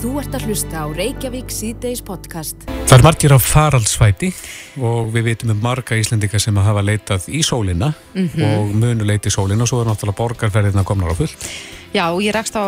[0.00, 2.62] Þú ert að hlusta á Reykjavík síðdeis podcast.
[2.88, 4.30] Það er margir á faraldsfæti
[4.80, 8.46] og við veitum um marga íslendinga sem hafa leitað í sólina mm -hmm.
[8.48, 11.28] og munu leiti í sólina og svo er náttúrulega borgarferðina komnar á full.
[11.92, 12.64] Já, ég rakst á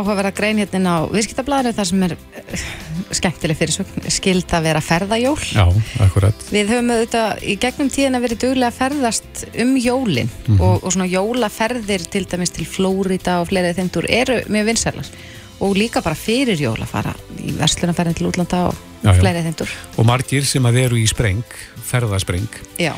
[0.00, 2.60] áhugaverða grein hérna á viðskiptablaðinu þar sem er uh,
[3.10, 5.36] skemmtileg fyrir svo skild að vera ferðajól.
[5.52, 5.66] Já,
[6.00, 6.34] akkurat.
[6.48, 10.62] Við höfum auðvitað í gegnum tíðin að vera duglega ferðast um jólinn mm -hmm.
[10.62, 15.06] og, og svona jólaferðir til dæmis til Flórida og fleiri þeimtur eru mjög vinsælar
[15.60, 19.74] og líka bara fyrir jól að fara í verslunarferðin til útlanda og já, fleiri þeimtur.
[20.00, 21.44] Og margir sem að eru í spreng,
[21.90, 22.60] ferðaspreng.
[22.80, 22.94] Já.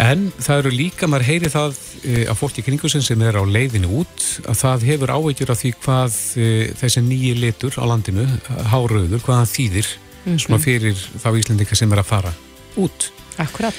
[0.00, 1.74] En það eru líka, maður heyri það
[2.08, 5.72] e, á fólki kringusin sem er á leiðinu út að það hefur áveitjur af því
[5.84, 6.46] hvað e,
[6.80, 8.24] þessi nýji litur á landinu,
[8.72, 10.38] háröður, hvað það þýðir mm -hmm.
[10.46, 12.32] svona fyrir þá Íslandika sem er að fara
[12.80, 13.10] út.
[13.36, 13.76] Akkurat.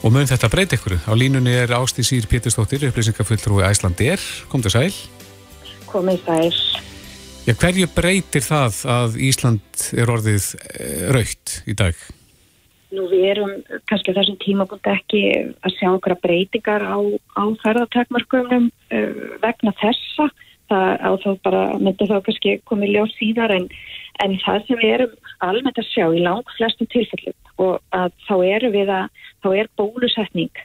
[0.00, 0.96] Og mun þetta breyta ykkur.
[1.04, 4.20] Á línunni er Ásti Sýr Péturstóttir, upplýsingafulltrúi Æslandir.
[4.48, 4.94] Kom til sæl.
[5.86, 6.56] Komið sæl.
[7.48, 11.96] Já, hverju breytir það að Ísland er orðið eh, raukt í dag?
[12.92, 13.54] Nú við erum
[13.88, 15.22] kannski þessum tímabúnd ekki
[15.64, 17.00] að sjá okkur að breytingar á,
[17.40, 20.26] á ferðartakmarkunum uh, vegna þessa.
[20.70, 23.70] Það þá bara myndi þá kannski komið ljóð síðar en,
[24.22, 28.34] en það sem við erum almennt að sjá í lang flestum tilfellum og að þá
[28.50, 30.62] eru við að, þá er bólusetning,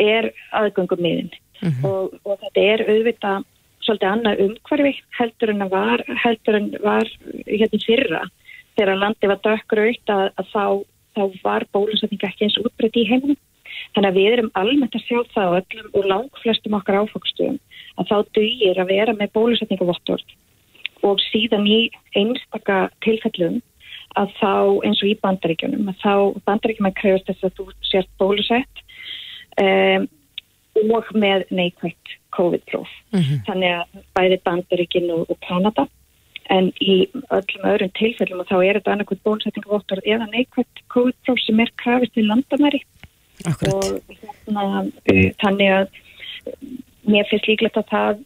[0.00, 1.86] er aðgöngum miðin mm -hmm.
[1.86, 3.48] og, og þetta er auðvitað
[3.90, 7.08] svolítið annað umhverfi heldur en var, heldur en var
[7.48, 8.20] hérna fyrra
[8.78, 10.64] þegar landi var dökkraugt að, að þá,
[11.16, 13.40] þá var bólusetning ekki eins útbreytti í heiminum.
[13.94, 17.58] Þannig að við erum almennt að sjá það öllum og langflestum okkar áfokstum
[17.98, 20.36] að þá dugir að vera með bólusetningavottord
[21.06, 21.80] og síðan í
[22.18, 23.58] einstaka tilfellum
[24.20, 24.54] að þá
[24.86, 26.14] eins og í bandaríkjunum að þá
[26.46, 28.82] bandaríkjum að krefast þess að þú sért bólusett
[29.62, 30.08] um,
[30.80, 32.90] og með neikvægt COVID-próf.
[33.12, 33.40] Mm -hmm.
[33.48, 35.86] Þannig að bæði Bandaríkin og, og Kanada
[36.50, 41.60] en í öllum öðrum tilfellum og þá er þetta annarkvæmt bólusetningavottur eða neikvægt COVID-próf sem
[41.62, 42.82] er krafist í landamæri
[43.46, 43.74] Akkurat.
[43.74, 44.64] og hérna,
[45.42, 45.86] þannig að
[47.06, 48.24] mér finnst líklegt að það,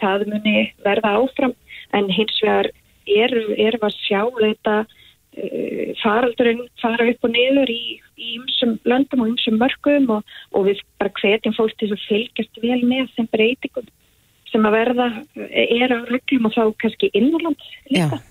[0.00, 0.56] það muni
[0.86, 1.54] verða áfram
[1.96, 2.70] en hins vegar
[3.06, 4.78] eru er að sjá þetta
[6.00, 7.80] faraldurinn fara upp og niður í
[8.36, 12.80] ymsum löndum og ymsum mörgum og, og við bara hvetjum fólk til að fylgjast vel
[12.88, 13.90] með þeim breytingum
[14.52, 17.60] sem að verða er á reglum og þá kannski innanland
[17.90, 18.20] líka.
[18.20, 18.22] Já,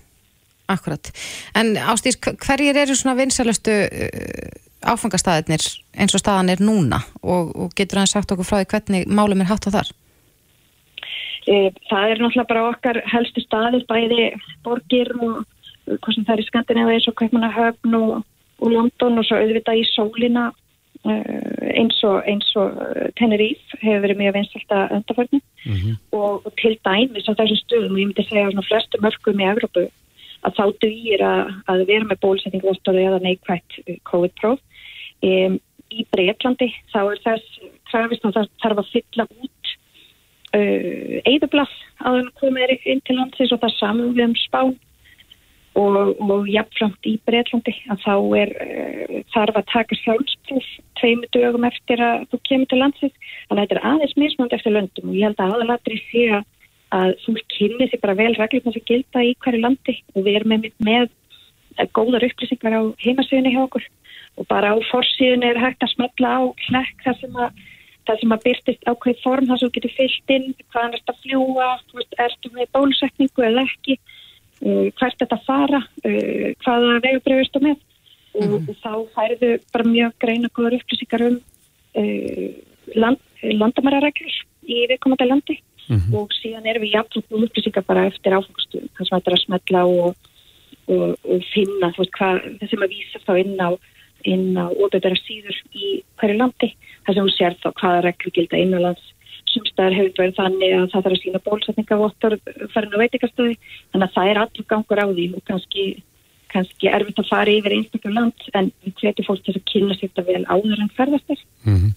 [0.72, 1.12] akkurat.
[1.54, 5.62] En Ástís, hverjir eru svona vinsalustu uh, áfangastæðinir
[5.96, 9.44] eins og staðan er núna og, og getur hann sagt okkur frá því hvernig málum
[9.44, 9.92] er hatt á þar?
[11.46, 14.32] Það er náttúrulega bara okkar helstu staðir bæði
[14.66, 15.44] borgir og
[15.86, 18.24] hvað sem það er í Skandinavíu eins og Kveikmannahöfn og
[18.58, 22.24] og London og svo auðvitað í sólina uh, eins og,
[22.56, 25.94] og uh, Tenerife hefur verið mjög vinstalt að öndarförnum mm -hmm.
[26.18, 29.48] og, og til dæmis á þessum stöðum og ég myndi segja að flestu mörgum í
[29.52, 29.84] Evrópu
[30.46, 34.60] að þá dugir að, að vera með bólusetningvostori eða neikvægt uh, COVID-próf
[35.22, 35.60] um,
[35.90, 37.46] í Breitlandi þá er þess
[37.90, 39.64] krafist og það þarf að fylla út
[40.56, 44.76] uh, eðublað að hann komið inn til landsins og það saman við um spán
[45.76, 50.68] og, og jafnframt í Breitlandi að þá er uh, þarf að taka sjálfsprúf
[51.00, 53.16] tveimu dögum eftir að þú kemur til landsins.
[53.48, 56.26] Þannig að þetta er aðeins mismönd eftir löndum og ég held að aðalatri sé
[56.96, 60.54] að þú kynni því bara vel reglum sem gilda í hverju landi og við erum
[60.54, 61.08] með, með
[61.96, 63.88] góðar upplýsingar á heimasíðunni hjá okkur
[64.36, 67.64] og bara á forsíðunni er hægt að smetla á hlekk þar sem að
[68.06, 71.14] það sem að byrtist ákveð form þar sem þú getur fyllt inn hvaðan er þetta
[71.14, 71.70] að fljúa,
[72.26, 73.96] ertu með bólusetningu eða ekki
[74.60, 78.54] hvert þetta fara, uh, hvaða vegubreyfist og með mm -hmm.
[78.54, 81.40] og, og þá færiðu bara mjög greina góður upplýsingar um
[82.00, 82.48] uh,
[82.94, 85.58] land, landamærareglur í viðkomandi landi
[85.88, 86.14] mm -hmm.
[86.14, 89.84] og síðan erum við jafnveg upplýsingar bara eftir áfengastum, þess að þetta er að smetla
[89.84, 90.14] og,
[90.88, 93.70] og, og finna hvað, þessum að vísa þá inn á
[94.26, 96.74] inn á óbyrðara síður í hverju landi,
[97.06, 99.12] þess að hún sér þá hvaða reglur gilda innanlands
[99.56, 102.36] sumstaðar hefur verið þannig að það þarf að sína bólsetningavottor
[102.74, 105.84] farin á veitikastöði þannig að það er allur gangur á því og kannski,
[106.52, 110.10] kannski erfitt að fara yfir einstaklega land en við hvetjum fólk til að kynna sér
[110.10, 111.44] þetta vel áður en ferðast þér.
[111.66, 111.92] Mm -hmm.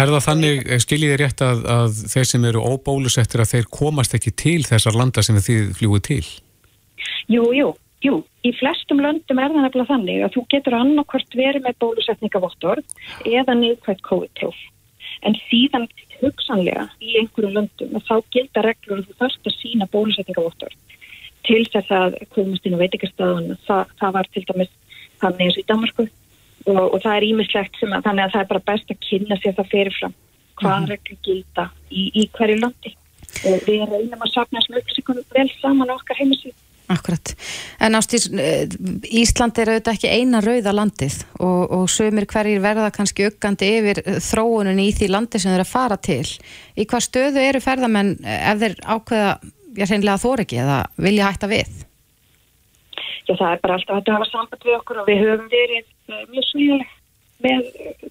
[0.00, 4.18] Er það þannig, skiljið þér rétt að, að þeir sem eru óbólusettir að þeir komast
[4.18, 6.26] ekki til þessar landa sem þið fljúið til?
[7.28, 7.72] Jú, jú.
[8.02, 12.80] Jú, í flestum löndum er það nefnilega þannig að þú getur annarkvört verið með bólusetningavottor
[13.30, 14.71] eða niðkvægt COVID-12
[15.22, 15.88] en síðan
[16.20, 20.74] hugsanlega í einhverju löndum og þá gilda reglur og þú þarfst að sína bólusetningavottur
[21.46, 24.74] til þess að komast inn á veitikastafan það, það var til dæmis
[25.22, 26.04] þannig eins og í Danmarku
[26.66, 29.38] og, og það er ímislegt sem að þannig að það er bara best að kynna
[29.42, 30.18] sér það fyrirfram
[30.60, 30.90] hvað mm -hmm.
[30.90, 32.96] reglur gilda í, í hverju landi.
[33.48, 36.54] Og við reynum að sapna þessum upplýsingunum vel saman okkar heimisvíð
[36.92, 37.32] Akkurat.
[37.80, 38.66] En ástís, eh,
[39.22, 44.02] Ísland er auðvitað ekki eina rauða landið og, og sömur hverjir verða kannski uggandi yfir
[44.20, 46.26] þróunin í því landi sem þeir að fara til.
[46.76, 49.32] Í hvað stöðu eru ferðamenn ef þeir ákveða,
[49.78, 50.78] já, reynilega þór ekki eða
[51.08, 51.84] vilja hætta við?
[53.28, 55.86] Já, það er bara alltaf að hafa samband við okkur og við höfum verið
[56.32, 56.90] mjög svíðileg
[57.42, 57.68] með,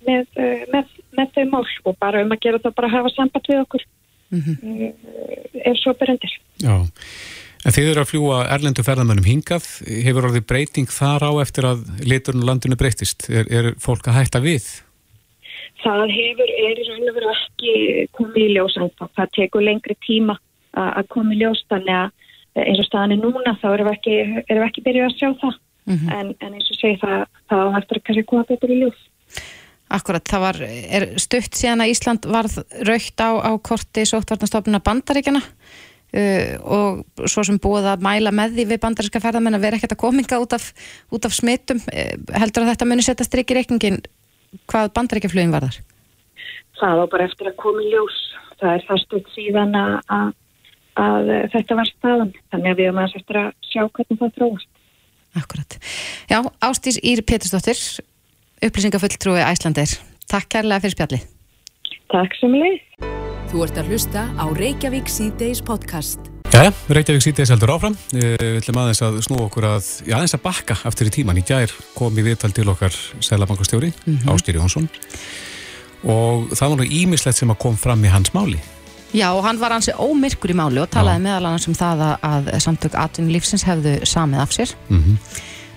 [0.08, 0.26] með,
[0.72, 3.62] með, með þau mál og bara um að gera það bara að hafa samband við
[3.66, 3.86] okkur
[4.32, 4.94] mm -hmm.
[5.70, 6.34] ef svo berendir.
[6.64, 6.76] Já.
[7.62, 11.84] En þið eru að fljúa erlendu ferðamennum hingað, hefur orðið breyting þar á eftir að
[12.02, 13.28] liturinn landinu breytist?
[13.30, 14.66] Er, er fólk að hætta við?
[15.82, 17.76] Það hefur, er í raun og veru ekki
[18.18, 20.38] komið í ljós en það tekur lengri tíma
[20.74, 22.10] að koma í ljós þannig að
[22.56, 25.18] eh, eins og staðan er núna þá erum við ekki, erum við ekki byrjuð að
[25.18, 26.14] sjá það mm -hmm.
[26.18, 29.02] en, en eins og segi það þá eftir að kannski koma betur í ljós.
[29.92, 30.62] Akkurat, það var,
[30.98, 35.42] er stutt síðan að Ísland varð raukt á, á korti sóttvarnastofnuna bandaríkjana
[36.12, 39.96] Uh, og svo sem búið að mæla með því við bandarinska ferðamenn að vera ekkert
[39.96, 40.66] að kominga út af,
[41.08, 44.02] út af smittum uh, heldur að þetta muni setja strikk í reikningin
[44.68, 45.80] hvað bandaríkjaflugin var þar?
[46.82, 48.20] Það var bara eftir að koma í ljós.
[48.60, 50.36] Það er það stutt síðan að, að,
[51.06, 52.36] að þetta var staðan.
[52.52, 54.70] Þannig að við erum aðeins eftir að sjá hvernig það tróðast
[55.32, 55.78] Akkurat.
[56.28, 57.80] Já, Ástís Ír Pétursdóttir
[58.62, 59.96] upplýsingafulltrúi Æslandir
[60.28, 61.22] Takk kærlega fyrir spjalli
[62.12, 66.30] Takk sem leið Þú ert að hlusta á Reykjavík C-Days podcast.
[66.54, 67.98] Jæja, Reykjavík C-Days heldur áfram.
[68.16, 71.42] Við ætlum aðeins að snú okkur að, já aðeins að bakka eftir í tíman.
[71.42, 74.32] Í gær kom í viðtal til okkar Sælabankastjóri, mm -hmm.
[74.32, 74.88] Ástýri Jónsson.
[76.08, 78.60] Og það var nú ímislegt sem að kom fram í hans máli.
[79.12, 81.24] Já, og hann var hansi ómyrkur í máli og talaði já.
[81.24, 84.76] meðal annars um það að samtök atvinni lífsins hefðu samið af sér.
[84.90, 85.18] Mm -hmm.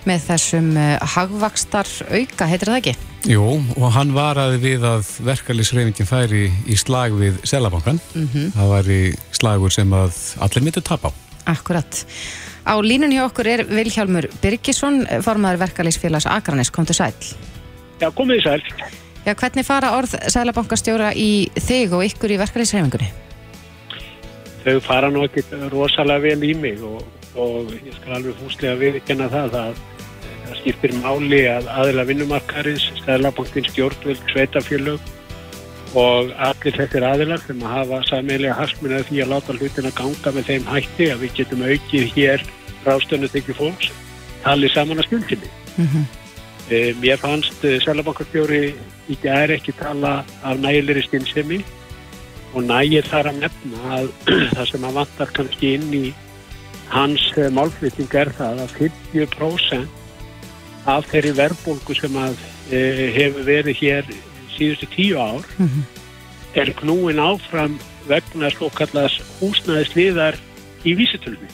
[0.05, 2.95] Með þessum uh, hagvakstar auka, heitir það ekki?
[3.25, 3.45] Jú,
[3.79, 7.97] og hann varaði við að verkefliðsreifingin færi í slag við Selabankan.
[8.13, 8.51] Mm -hmm.
[8.53, 9.01] Það var í
[9.33, 11.11] slagur sem að allir myndu tap á.
[11.49, 12.05] Akkurat.
[12.65, 16.69] Á línun hjá okkur er Vilhjálmur Birgisson, formadur verkefliðsfélags Akranes.
[16.69, 17.13] Kom til sæl.
[18.01, 18.61] Já, komið í sæl.
[19.25, 23.09] Já, hvernig fara orð Selabankastjóra í þig og ykkur í verkefliðsreifingunni?
[24.65, 25.41] Þau fara nú ekki
[25.73, 27.01] rosalega vel í mig og,
[27.37, 29.83] og ég skal alveg fúslega viðkjanna það að
[30.45, 35.13] Það skiptir máli að aðila vinnumarkarins, stæðlabankinn stjórnvöld, sveitafjölög
[35.95, 40.33] og allir þessir aðilar sem að hafa sammelega hasmunað því að láta hlutin að ganga
[40.35, 42.43] með þeim hætti að við getum aukið hér
[42.85, 43.89] rástönu þykju fólks
[44.43, 45.49] talið saman að stjórnkinni.
[45.75, 46.05] Mm -hmm.
[46.69, 48.61] e, mér fannst e, stæðlabankastjóri
[49.09, 50.13] í gerð ekki tala
[50.43, 51.63] af nægilegri stinnsemi
[52.53, 54.07] og nægir þar að nefna að
[54.55, 56.05] það sem að vantar kannski inn í
[56.91, 58.75] hans e, málflýting er það að
[59.15, 60.04] 50%
[60.85, 62.37] af þeirri verðbólgu sem að
[62.69, 62.79] e,
[63.15, 64.09] hefur verið hér
[64.55, 65.83] síðustu tíu ár mm -hmm.
[66.61, 70.37] er knúin áfram vegna slokallast húsnæðisliðar
[70.85, 71.49] í vísitölunni.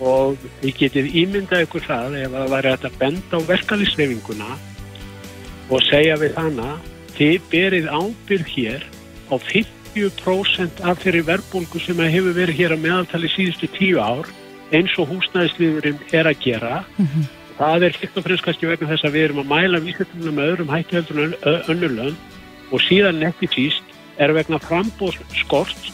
[0.00, 4.50] Og við getum ímyndað ykkur það ef það væri að benda á verkefnisreifinguna
[5.70, 6.78] og segja við hana
[7.18, 8.82] þið berið ábyrð hér
[9.30, 14.26] á 50% af þeirri verðbólgu sem hefur verið hér á meðaltali síðustu tíu ár
[14.70, 16.84] eins og húsnæðisliðurinn er að gera.
[16.98, 19.82] Mm -hmm það er fyrst og fremst kannski vegna þess að við erum að mæla
[19.84, 21.36] vísendunum með öðrum hætti heldur en
[21.74, 25.90] önnulönd og síðan netti síst er vegna frambóð skort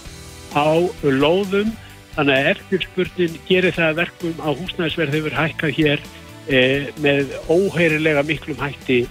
[0.56, 1.72] á lóðum
[2.14, 6.02] þannig að eftirspurnin gerir það verkum að húsnæðisverð hefur hækkað hér
[6.48, 6.62] e,
[7.02, 9.04] með óheirilega miklum hætti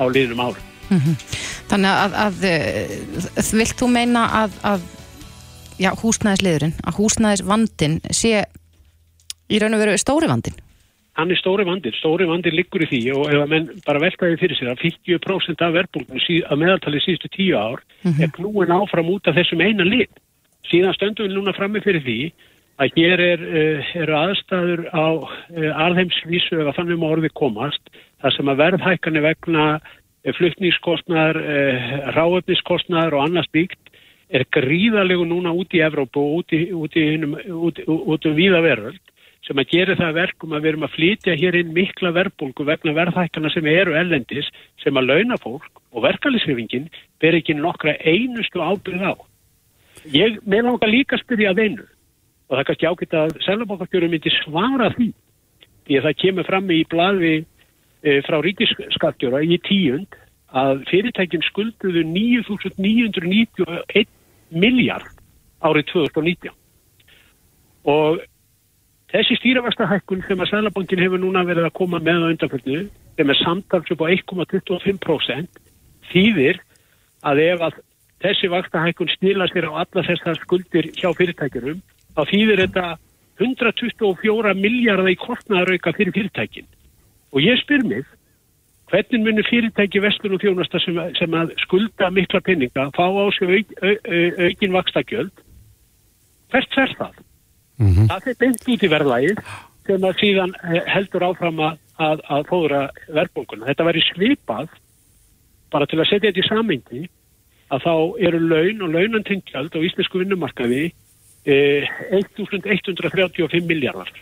[0.00, 0.64] á liðnum árum.
[0.90, 1.36] Mm -hmm.
[1.70, 2.34] Þannig að, að,
[3.38, 4.80] að vilt þú meina að, að
[5.78, 8.44] já, húsnæðisliðurinn, að húsnæðisvandin sé
[9.50, 10.58] í raun og veru stóri vandin?
[11.20, 14.38] Hann er stóri vandir, stóri vandir liggur í því og ef að menn bara veltaði
[14.40, 18.22] fyrir sér að 50% af verbulgum að meðaltali síðustu tíu ár mm -hmm.
[18.24, 20.12] er knúin áfram út af þessum eina lit.
[20.70, 22.32] Síðan stöndum við núna frammi fyrir því
[22.80, 27.82] að hér er, uh, eru aðstæður á uh, arðheimsvísu eða þannig um orði komast
[28.22, 31.36] þar sem að verðhækani vegna uh, fluttningskostnar,
[32.16, 33.90] ráöfniskostnar og annars byggt
[34.30, 37.18] er gríðalegu núna út í Evrópu og út, í, út, í,
[37.50, 39.00] út, út um víða veröld
[39.46, 42.92] sem að gera það verkum að við erum að flytja hér inn mikla verbulgu vegna
[42.96, 44.48] verðhækana sem eru ellendis
[44.82, 46.90] sem að launafólk og verkefliðsrifingin
[47.22, 49.14] ber ekki nokkra einustu ábyrð á.
[50.12, 51.86] Ég með langar líka að spyrja að einu
[52.50, 55.08] og það kannski ákveðt að selabókakjörum myndi svara því
[55.86, 57.44] því að það kemur fram í blaði e,
[58.26, 60.10] frá ríkisskattjóra í tíund
[60.50, 64.06] að fyrirtækjum skulduðu 9.991
[64.50, 65.14] miljard
[65.62, 66.52] árið 2019
[67.90, 68.20] og
[69.10, 72.82] Þessi stýravastahækkun sem að Sælabankin hefur núna verið að koma með á undanfjörnu
[73.18, 75.62] sem er samtals upp á 1,25%
[76.12, 76.60] þýðir
[77.26, 77.80] að ef að
[78.22, 81.80] þessi vastahækkun snýla sér á alla þessar skuldir hjá fyrirtækjurum
[82.14, 82.84] þá þýðir þetta
[83.40, 86.68] 124 miljardar í kostnæðarauka fyrir fyrirtækin.
[87.32, 88.04] Og ég spyr mig,
[88.92, 93.54] hvernig munir fyrirtæki vestur og þjónasta sem, sem að skulda mikla penninga, fá á sig
[93.56, 95.44] auk, au, au, aukin vakstakjöld,
[96.52, 97.18] hvert fer það?
[97.80, 98.06] Mm -hmm.
[98.12, 99.38] Það er beint út í verðlægið
[99.86, 103.66] sem að síðan eh, heldur áfram að, að, að fóðra verðbólkuna.
[103.66, 104.68] Þetta væri svipað,
[105.72, 107.02] bara til að setja þetta í samengi,
[107.70, 107.94] að þá
[108.26, 110.92] eru laun og launantengjöld á íslensku vinnumarkaði
[111.46, 114.12] eh, 1135 miljardar.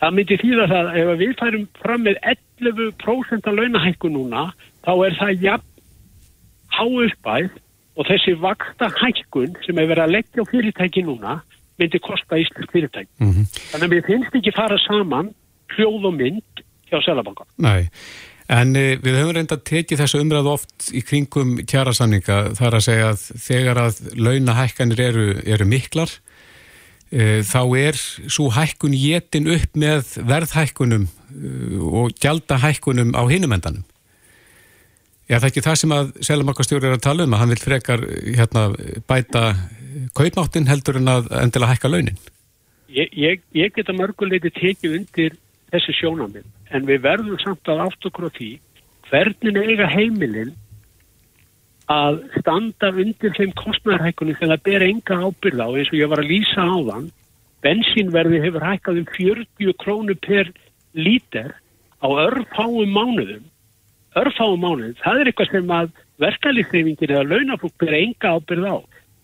[0.00, 2.16] Það myndi þýða það ef við færum fram með
[2.58, 4.46] 11% af launahækku núna
[4.86, 5.68] þá er það jafn
[6.72, 7.50] háuppæð
[8.00, 11.34] og þessi vaksta hækkun sem er verið að leggja á fyrirtæki núna
[11.80, 13.10] myndi kosta íslensk fyrirtæki.
[13.18, 13.60] Mm -hmm.
[13.72, 15.30] Þannig að við finnst ekki fara saman
[15.76, 17.46] hljóð og mynd hjá Sælabanka.
[17.58, 17.88] Nei,
[18.48, 22.86] en e, við höfum reynda að teki þessu umræðu oft í kringum kjærasamninga þar að
[22.88, 26.10] segja að þegar að launahækkanir eru, eru miklar
[27.10, 27.96] Eh, þá er
[28.30, 33.82] svo hækkun jétin upp með verðhækkunum eh, og gjaldahækkunum á hinumendanum.
[35.26, 38.04] Er það ekki það sem að Selamarkastjóri er að tala um að hann vil frekar
[38.06, 38.62] hérna,
[39.10, 39.42] bæta
[40.16, 42.18] kaupmáttin heldur en að endilega hækka launin?
[42.90, 45.36] Ég, ég, ég geta mörguleiti tekið undir
[45.70, 48.50] þessi sjónaminn en við verðum samt að átt okkur á því
[49.10, 50.52] hvernig eiga heimilinn
[51.90, 56.22] að standa undir þeim kostnæðarhækkunum þegar það ber enga ábyrða og eins og ég var
[56.22, 57.08] að lýsa á þann
[57.64, 60.52] bensínverði hefur hækkað um 40 krónu per
[60.94, 61.50] lítir
[62.00, 63.42] á örfáum mánuðum.
[64.16, 65.90] Örfáum mánuðum, það er eitthvað sem að
[66.22, 68.76] verkalýfnefingin eða launaflug ber enga ábyrð á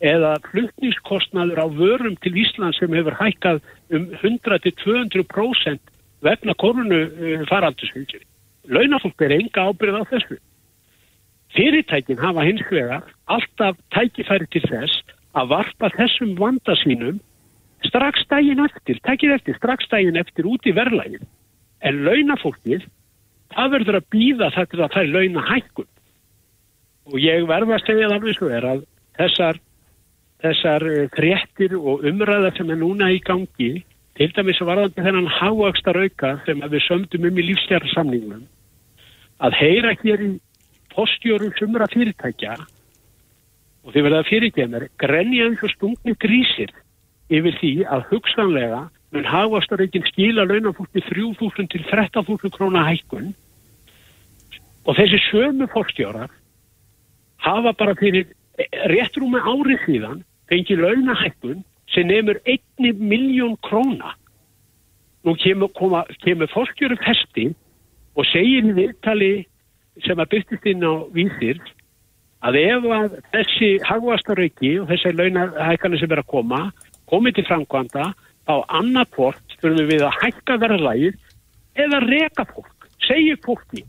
[0.04, 3.62] eða flutningskostnaður á vörum til Ísland sem hefur hækkað
[3.96, 5.94] um 100-200%
[6.26, 8.24] vegna korunu uh, faraldusfylgjur
[8.66, 10.38] launaflug ber enga ábyrð á þessu
[11.56, 17.20] Fyrirtækin hafa hins vegar alltaf tækifæri til þess að varpa þessum vanda sínum
[17.86, 21.24] strax dægin eftir, tækið eftir, strax dægin eftir út í verðlægin.
[21.86, 22.86] En launafólkið,
[23.54, 25.88] það verður að býða þetta að það er launahækkun.
[27.12, 28.84] Og ég verða að segja það alveg svo er að
[29.20, 29.60] þessar,
[30.45, 30.85] þessar
[31.16, 33.85] fréttir og umræðar sem er núna í gangi,
[34.16, 38.47] til dæmis varðandi þennan háakstar auka sem við sömdum um í lífstjara samningnum,
[39.45, 40.31] að heyra hér í
[40.95, 42.57] postjórum sumra fyrirtækja
[43.85, 46.73] og þeir verða fyrirtækjar grenja eins og stungni grísir
[47.28, 53.35] yfir því að hugsanlega mun hafastarreikin skila launafólki 3.000 til 13.000 krónar hækkun.
[54.87, 56.31] Og þessi sömu postjórar
[57.43, 58.28] hafa bara fyrir
[58.90, 64.14] réttrúmi árið síðan fengið launahækkun sem nefnur 1 miljón króna.
[65.24, 65.70] Nú kemur,
[66.22, 67.48] kemur fólkjörum hesti
[68.14, 69.32] og segir í viðtali
[70.04, 71.58] sem að byrstist inn á vísir
[72.46, 76.60] að ef að þessi hagvastarauki og þessi launahækana sem er að koma
[77.10, 78.12] komið til framkvæmda
[78.46, 81.16] á annarkvort þurfum við að hækka verðlægir
[81.76, 83.82] eða reka fólk, segja fólki.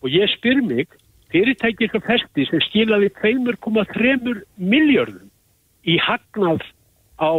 [0.00, 0.88] Og ég spyr mig
[1.32, 5.29] fyrirtækið sem festi sem skilaði 2,3 miljardum
[5.84, 6.62] í hagnað
[7.20, 7.30] á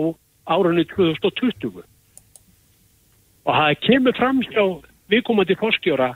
[0.49, 1.83] árunni 2020
[3.41, 4.63] og það kemur fram hjá
[5.11, 6.11] viðkomandi fórstjóra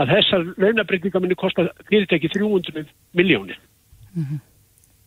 [0.00, 3.58] að þessar launabreitingar muni kosta fyrirtæki 300 miljónir.
[4.14, 4.40] Mm -hmm.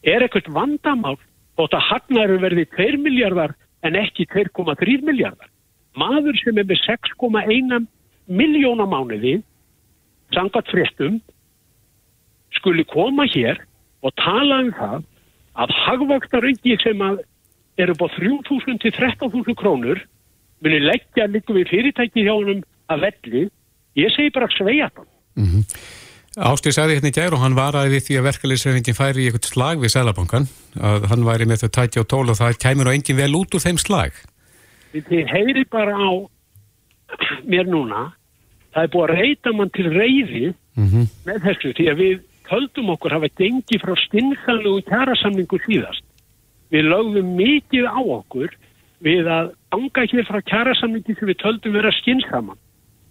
[0.03, 1.17] Er ekkert vandamál
[1.57, 5.49] þótt að hagnaður verði 2 miljardar en ekki 2,3 miljardar?
[5.95, 7.87] Maður sem er með 6,1
[8.27, 9.43] miljóna mánuði
[10.33, 11.21] sangat fréttum
[12.51, 13.59] skuli koma hér
[14.01, 15.03] og tala um það
[15.57, 17.23] að hagvaktarauki sem að
[17.77, 20.01] eru búið 3.000 til 13.000 krónur
[20.65, 23.43] muni leggja líka við fyrirtæki hjá húnum að velli
[23.97, 25.07] Ég segi bara sveia það.
[25.37, 25.63] Mm -hmm.
[26.37, 29.49] Ástið sagði hérna í gær og hann varaði við því að verkefliðsrefingin færi í eitthvað
[29.49, 30.45] slag við Sælabankan,
[30.77, 33.55] að hann væri með þau tæti og tól og það kæmur á engin vel út
[33.55, 34.13] úr þeim slag.
[34.93, 36.09] Þið heyri bara á
[37.41, 38.13] mér núna,
[38.73, 41.05] það er búið að reyta mann til reyði mm -hmm.
[41.25, 42.15] með þessu, því að við
[42.51, 46.05] höldum okkur hafa gengið frá stinnþanlu og kjærasamningu síðast.
[46.71, 48.55] Við lögðum mikið á okkur
[49.03, 52.59] við að anga hér frá kjærasamningi sem við höldum vera skinsamann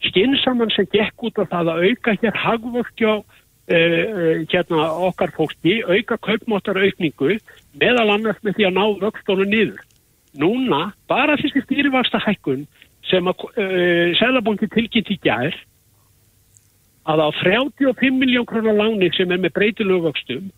[0.05, 3.25] skinsamann sem gekk út af það að auka hér hagvöktjá uh,
[3.67, 7.39] eh, eh, hérna okkar fólki, auka kaupmáttar aukningu
[7.81, 9.81] meðal annars með því að ná vöxtónu niður.
[10.37, 12.67] Núna, bara þessi stýrivasta hækkun
[13.11, 15.57] sem að uh, eh, Sælabanki tilkynnt í gær
[17.07, 20.49] að á 35 miljón krónar láni sem er með breytilögu vöxtum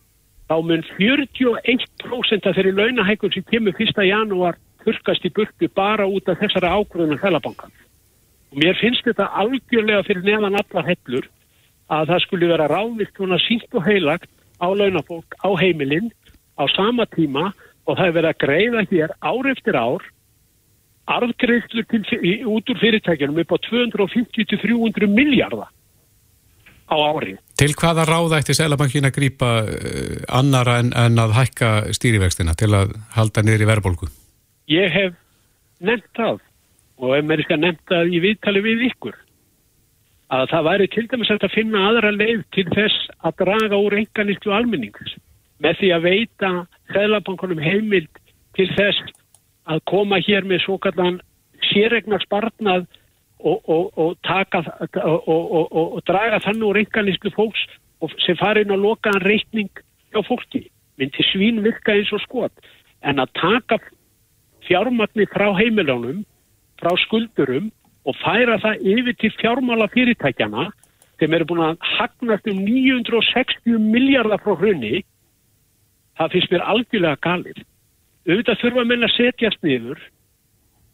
[0.48, 4.00] þá mun 41% af þeirri launahækkun sem kemur 1.
[4.08, 7.72] janúar þurkast í burku bara út af þessara ákvöðunar Sælabankan
[8.48, 11.28] og mér finnst þetta algjörlega fyrir neðan allar hellur
[11.92, 16.08] að það skulle vera ráðvikt svona sínt og heilagt á launafólk á heimilinn
[16.56, 17.50] á sama tíma
[17.88, 20.02] og það er verið að greiða hér ár eftir ár
[22.24, 25.68] í- út úr fyrirtækjunum upp á 250-300 miljardar
[26.88, 27.36] á ári.
[27.58, 32.72] Til hvaða ráða ætti Sælabankin að grípa uh, annara en, en að hækka stýrivextina til
[32.76, 34.10] að halda niður í verðbólgu?
[34.72, 35.16] Ég hef
[35.84, 36.42] nefnt það
[36.98, 39.16] og ef mér skal nefnt það í viðtali við ykkur
[40.34, 44.52] að það væri til dæmis að finna aðra leið til þess að draga úr enganýttu
[44.52, 45.14] almennings
[45.62, 46.50] með því að veita
[46.92, 48.10] Sælabankunum heimild
[48.58, 49.14] til þess
[49.68, 51.20] að koma hér með svo kallan
[51.70, 52.86] séregnar sparnað
[53.38, 54.62] og, og, og, taka,
[55.02, 57.62] og, draga þannig úr enganýttu fólks
[58.24, 59.70] sem fari inn að loka en reikning
[60.12, 60.64] hjá fólki
[60.98, 62.68] myndi svín virka eins og skot
[63.06, 63.78] en að taka
[64.66, 66.24] fjármagni frá heimiljónum,
[66.80, 67.70] frá skuldurum
[68.08, 70.68] og færa það yfir til fjármála fyrirtækjana
[71.18, 75.02] sem eru búin að hagnast um 960 miljardar frá hrunni,
[76.18, 77.64] það finnst mér algjörlega galið.
[78.28, 80.02] Auðvitað þurfa menn að setjast niður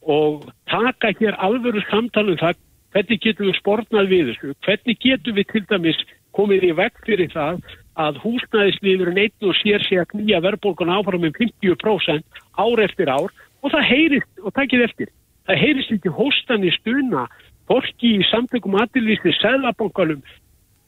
[0.05, 2.61] og taka hér alvöru samtalum það
[2.95, 7.33] hvernig getum við sportnað við þessu, hvernig getum við til dæmis komið í vekk fyrir
[7.33, 7.59] það
[8.05, 13.31] að húsnæðisliður neitt og sér sig að knýja verðbólgun áfram um 50% ár eftir ár
[13.65, 15.13] og það heyrist, og takkið eftir,
[15.47, 17.29] það heyrist ekki hóstan í stuna,
[17.71, 20.25] borki í samtökum aðilvísni, sæðlabankalum,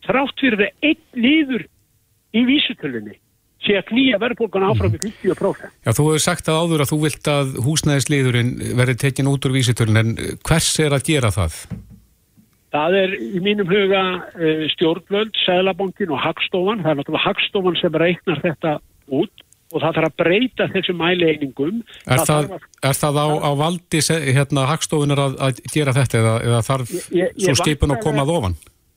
[0.07, 1.65] þrátt fyrir að einn liður
[2.37, 3.17] í vísutölunni
[3.65, 5.71] sé að knýja verðbólgun áfram um 50%.
[5.87, 9.55] Já, þú hefur sagt að áður að þú vilt að húsnæðisliðurinn verði tekin út úr
[9.57, 10.13] vísitölun en
[10.47, 11.57] hvers er að gera það?
[12.77, 14.03] Það er í mínum huga
[14.37, 16.83] uh, stjórnvöld, Sæðlabankin og Hagstofan.
[16.85, 18.77] Það er náttúrulega Hagstofan sem reiknar þetta
[19.17, 19.45] út
[19.75, 21.79] og það þarf að breyta þessum mæleiningum.
[22.07, 24.03] Er það, þarf að, er það á, á valdi
[24.37, 28.05] hérna, hagstofunar að, að gera þetta eða, eða þarf Ég- ég- svo skipun að væntanlega-
[28.07, 28.55] koma að ofan?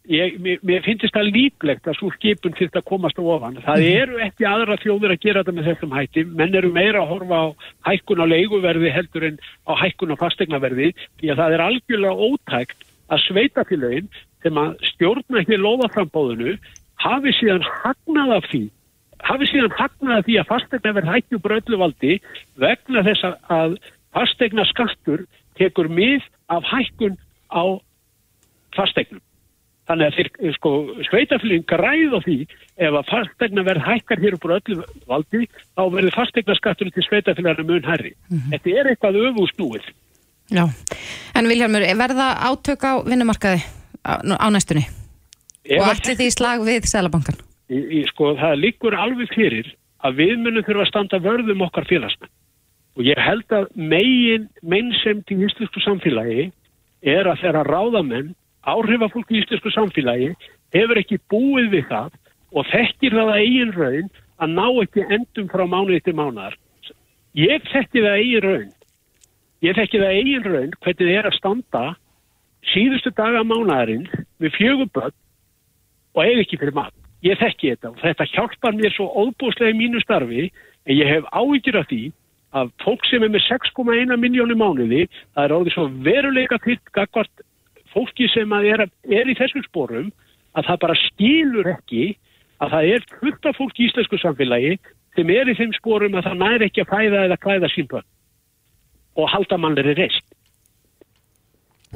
[0.10, 3.60] Ég, mér, mér finnst það líklegt að svo skipun þurft að komast á ofan.
[3.66, 6.24] Það eru ekki aðra þjóður að gera þetta með þessum hætti.
[6.39, 7.48] Menn eru meira að horfa á
[7.89, 9.38] hækkun á leiguverði heldur en
[9.70, 10.89] á hækkun á fastegnaverði
[11.22, 14.12] því að það er algjörlega ótækt að sveitafélögin
[14.44, 16.57] sem að stjórna ekki loðaframbóðinu
[17.03, 18.64] hafi síðan hagnað af því
[19.29, 22.20] hafi síðan hagnað af því að fastegnaverð hækju bröðluvaldi
[22.60, 23.77] vegna þess að- að
[24.16, 25.25] fastegna skattur
[25.60, 27.18] tekur mið af hækkun
[27.51, 27.64] á
[28.75, 29.22] fastegnum.
[29.90, 30.72] Þannig að þeir, eh, sko,
[31.08, 32.38] sveitafélagin græð á því
[32.78, 37.06] ef að fastegna verð hækkar hér upp úr öllu valdi, þá verður fastegna skattur til
[37.08, 38.14] sveitafélagina mun herri.
[38.54, 39.90] Þetta er eitthvað öfustúið.
[40.50, 40.66] Já,
[41.36, 43.62] en Viljarmur, verða átök á vinnumarkaði
[44.06, 44.86] á, á næstunni
[45.70, 47.38] Ef og allir því slag við Sælabankan?
[48.10, 49.68] sko, það liggur alveg fyrir
[50.02, 52.32] að við munum þurfa að standa vörðum okkar félagsmenn.
[52.98, 56.50] Og ég held að megin mennsemt í íslensku samfélagi
[57.06, 58.34] er að þeirra ráðamenn,
[58.74, 60.34] áhrifafólk í íslensku samfélagi,
[60.75, 62.18] hefur ekki búið við það
[62.55, 66.55] og þekkir það að eigin raun að ná ekki endum frá mánuði til mánuðar.
[67.38, 68.70] Ég þekki það að eigin raun.
[69.66, 71.84] Ég þekki það að eigin raun hvernig það er að standa
[72.74, 75.18] síðustu daga mánuðarins við fjögur börn
[76.16, 76.96] og eiga ekki fyrir mat.
[77.25, 81.27] Ég þekki þetta og þetta hjálpar mér svo óbúslega í mínu starfi en ég hef
[81.36, 82.03] áhyggjur af því
[82.58, 85.03] að fólk sem er með 6,1 miljónu mánuði,
[85.36, 87.44] það er orðið svo veruleika fyrst gagvart
[87.94, 90.12] fólki sem að er, er í þessum sporum
[90.58, 92.06] að það bara skilur ekki
[92.60, 93.06] að það er
[93.50, 94.74] af fólk í íslensku samfélagi
[95.16, 98.08] sem er í þeim sporum að það næri ekki að fæða eða klæða sínbönn
[99.20, 100.25] og halda mannleri reist.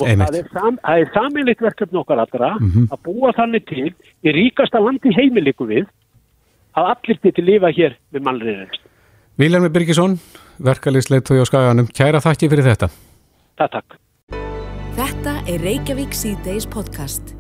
[0.02, 0.26] Og Einmitt.
[0.32, 2.88] það er, sam, er saminleitt verkefni okkar allra Mhm.
[2.92, 3.94] að búa þannig til
[4.26, 5.86] í ríkasta landi heimiliku við
[6.76, 8.80] að allir geti lifa hér með mannleri reist.
[9.38, 10.18] Viljarmi Birgisson,
[10.62, 12.90] verkaliðsleitói á Skaganum, kæra þakki fyrir þetta.
[13.58, 13.98] Það takk.
[14.94, 17.32] Þetta er Reykjavík C-Days podcast.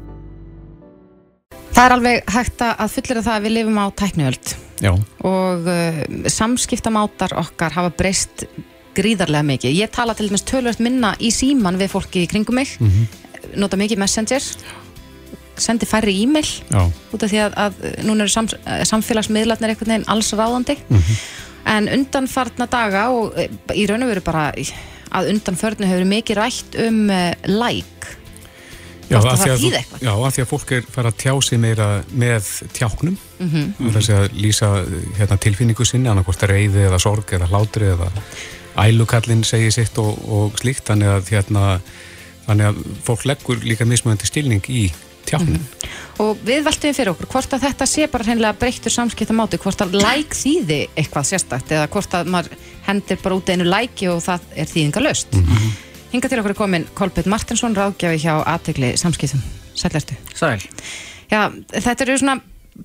[1.73, 4.89] Það er alveg hægt að fullera það að við lifum á tækniöld Já,
[5.29, 5.99] og uh,
[6.33, 8.47] samskiptamátar okkar hafa breyst
[8.97, 9.75] gríðarlega mikið.
[9.83, 12.73] Ég tala til dæmis tölvöld minna í síman við fólki í kringum mig,
[13.53, 14.49] nota mikið messenger,
[15.53, 16.49] sendi færri e-mail.
[16.73, 18.49] Já, út af því að, að núna eru sam,
[18.93, 20.79] samfélagsmiðlarnir einhvern veginn alls ráðandi
[21.69, 24.49] en undanfarna daga og eh, í raun og veru bara
[25.13, 28.19] að undanförnu hefur verið mikið rætt um uh, like
[30.01, 33.49] já, að því að fólk er fara að tjá sig meira með tjáknum, mm.
[33.51, 33.93] -hmm.
[33.97, 34.69] þess að lýsa
[35.19, 38.09] hérna, tilfinningu sinni, annarkvort reyði eða sorg eða hlátri eða
[38.83, 41.65] ælukallin segir sitt og, og slíkt, þannig að, hérna,
[42.47, 44.87] þannig að fólk leggur líka mismunandi stilning í
[45.29, 45.63] tjáknum.
[46.23, 49.97] og við veltum fyrir okkur hvort að þetta sé bara hreinlega breyttur samskiptamáti hvort að
[49.97, 54.47] like þýði eitthvað sérstakt eða hvort að maður hendir bara út einu like og það
[54.55, 55.73] er þýðingalöst mm -hmm.
[56.13, 59.41] Hinga til okkur er komin Kolbjörn Martinsson ráðgjafi hjá aðtegli samskiptum
[59.73, 60.61] Sællertu Sæl.
[61.31, 62.41] Já, þetta eru svona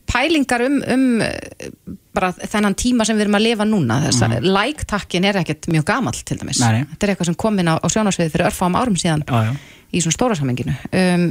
[0.08, 4.48] pælingar um, um bara þennan tíma sem við erum að lifa núna þess að mm.
[4.56, 6.86] like-takkin er ekkert mjög gamall til dæmis, Nei, nei.
[6.92, 9.52] þetta er eitthvað sem kom inn á, á sjónasviði fyrir örfáum árum síðan Já, já.
[9.92, 11.26] Í svona stóra samenginu um,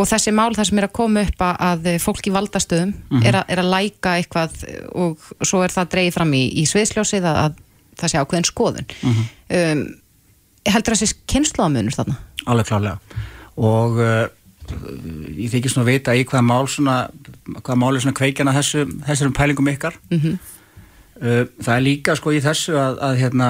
[0.00, 3.22] og þessi mál það sem er að koma upp að, að fólk í valdastöðum Mhm.
[3.26, 7.26] er, að, er að læka eitthvað og svo er það dreigð fram í, í sviðsljósið
[7.28, 7.58] að, að
[8.00, 9.24] það sé ákveðin skoðun Mhm.
[9.60, 9.82] um,
[10.70, 12.16] heldur þessi kynnslóðamunur þarna?
[12.46, 12.98] alveg klálega
[13.60, 14.28] og uh,
[15.36, 16.96] ég þykist nú að vita í hvaða mál svona,
[17.60, 20.38] hvaða mál er svona kveikjana þessu, þessum pælingum ykkar Mhm.
[21.20, 23.48] uh, það er líka sko í þessu að, að hérna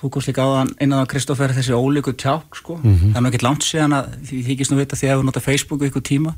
[0.00, 2.78] þú komst líka á þann innan á Kristoffer þessi ólíku tjálk sko.
[2.82, 5.42] Það er nú ekkert langt síðan að því þykist nú vita því að við nota
[5.44, 6.34] Facebook ykkur tíma.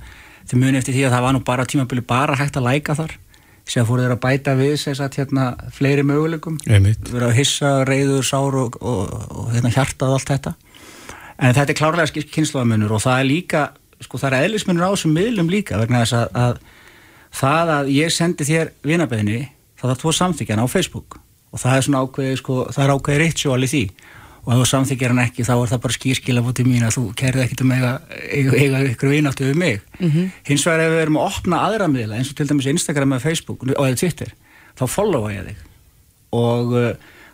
[0.48, 3.16] Þið muni eftir því að það var nú bara tímabili bara hægt að læka þar.
[3.68, 6.56] Sem fóru þeir að bæta við sem sagt hérna fleiri möguleikum.
[6.64, 10.54] Vera að hissa, reyður, sár og, og, og hérna hjartað og allt þetta.
[11.38, 13.66] En þetta er klárlega kynnslóðamunur og það er líka,
[14.00, 16.58] sko það er eðlismunur á þessum miðlum líka vegna þess að, að
[17.42, 19.40] það að ég sendi þér vinabeðni,
[19.78, 21.20] það þarf tvo samþykjan á Facebook
[21.52, 23.82] og það er svona ákveði sko, það er ákveði ritual í því.
[24.44, 27.02] Og ef þú samþykjar hann ekki þá er það bara skýrskila fótið mín að þú
[27.18, 27.90] kerði ekkit um eiga,
[28.32, 29.82] eiga, eiga ykkur vináttu við mig.
[30.48, 33.26] Hins vegar ef við erum að opna aðra miðla eins og til dæmis Instagram eða
[33.26, 34.32] Facebook og eða Twitter,
[34.78, 35.66] þá followa ég þig.
[36.38, 36.88] Og uh,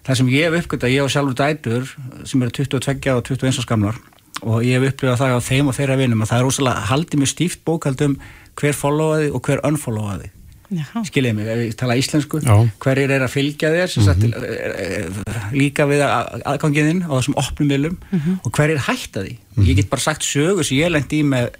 [0.06, 1.94] það sem ég hef uppgötað, ég og sjálfur dætur
[2.26, 4.00] sem eru 22 og 21 árs gamlar
[4.42, 7.20] og ég hef upplifað það á þeim og þeirra vinum að það er rosalega haldið
[7.22, 8.16] mjög stíft bókald um
[8.58, 10.30] hver followaði og hver unfollowaði
[10.72, 10.86] Já.
[11.04, 12.54] skiljið mig, ég tala íslensku Já.
[12.80, 17.12] hverjir er að fylgja þér sem sagt, er, er, er, líka við að- aðgangiðinn á
[17.18, 17.98] þessum opnum viljum
[18.44, 19.36] og hverjir hætta því?
[19.68, 21.50] Ég get bara sagt sögu sem ég lendi í með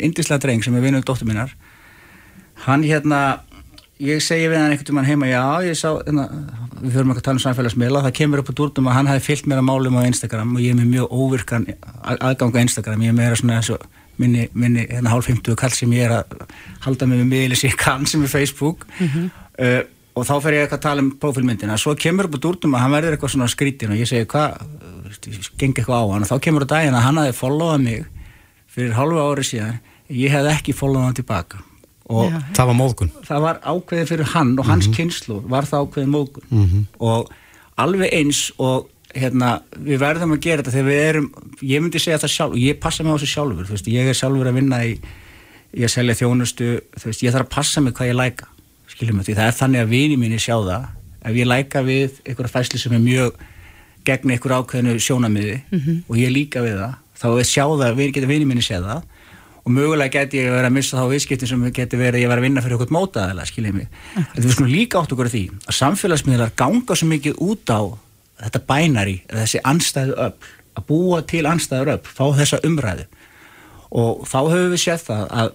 [0.00, 1.52] indislega dreng sem er vinnum dóttur minnar.
[2.64, 3.40] Hann hérna
[4.00, 6.24] ég segi við hann einhvern veginn heima já, ég sá, hérna,
[6.80, 8.02] við förum ekki að tala um samfélagsmiðla.
[8.08, 10.60] Það kemur upp á dúrtum að hann hafi fyllt mér að málum á Instagram og
[10.64, 11.68] ég er með mjög óvirkan
[12.02, 13.84] að- aðgang á Instagram, ég er meira svona eins og
[14.22, 16.46] minni, minni hérna hálf 50 kall sem ég er að
[16.86, 18.86] halda mig með miðli sem ég kann sem er Facebook.
[19.60, 19.82] Uh,
[20.16, 22.84] og þá fer ég eitthvað að tala um profilmyndina svo kemur upp á dúrtum að
[22.86, 24.54] hann verður eitthvað svona skrítin og ég segi hvað,
[25.60, 26.24] gengi eitthvað á hann.
[26.24, 28.04] Og þá kemur á daginn að hann hafi followað mig
[28.76, 29.80] fyrir hálfu ári síðan.
[30.12, 31.60] Ég hef ekki followað hann tilbaka.
[32.06, 32.38] Og Já.
[32.54, 33.08] Það var móðgun.
[33.26, 37.32] það var ákveðið fyrir hann og hans kynslu var það ákveðið mógun og
[37.82, 41.28] alveg eins og hérna, við verðum að gera þetta þegar við erum,
[41.62, 44.10] ég myndi segja það sjálf og ég passa mig á þessu sjálfur, þú veist, ég
[44.10, 44.92] er sjálfur að vinna í,
[45.82, 48.48] ég selja þjónustu þú veist, ég þarf að passa mig hvað ég læka
[48.92, 50.86] skiljum því það er þannig að vini mínu sjá það
[51.26, 53.42] ef ég læka við einhverja fæsli sem er mjög
[54.06, 55.56] gegn einhver ákveðinu sjónamiði
[56.06, 59.04] og ég líka við það þá sjá það, við getum vini mínu séð það
[59.66, 62.38] og mögulega geti ég verið að missa þá viðskiptin sem geti verið að ég var
[62.38, 63.88] að vinna fyrir okkur mótaðilega, skiljið mig.
[64.14, 67.80] Þetta við skulum líka átt okkur að því að samfélagsmiðlar ganga svo mikið út á
[68.40, 73.06] þetta bænari, þessi anstæðu öll, að búa til anstæður öll, fá þessa umræðu.
[73.96, 75.54] Og þá höfum við séð það að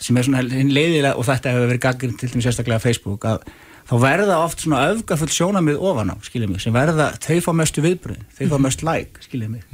[0.00, 3.42] sem er svona leiðilega og þetta hefur verið gaggrinn til dæmis sérstaklega Facebook að
[3.90, 7.84] þá verða oft svona öfgafull sjónamið ofan á, skiljið mig, sem verða þau fá mestu
[7.84, 9.66] viðbröðin, þau fá mest like, skiljið mig.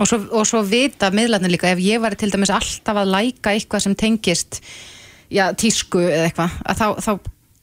[0.00, 3.52] Og svo, og svo vita miðlarnir líka, ef ég var til dæmis alltaf að læka
[3.52, 4.62] eitthvað sem tengist
[5.30, 7.12] já, tísku eða eitthvað, að þá, þá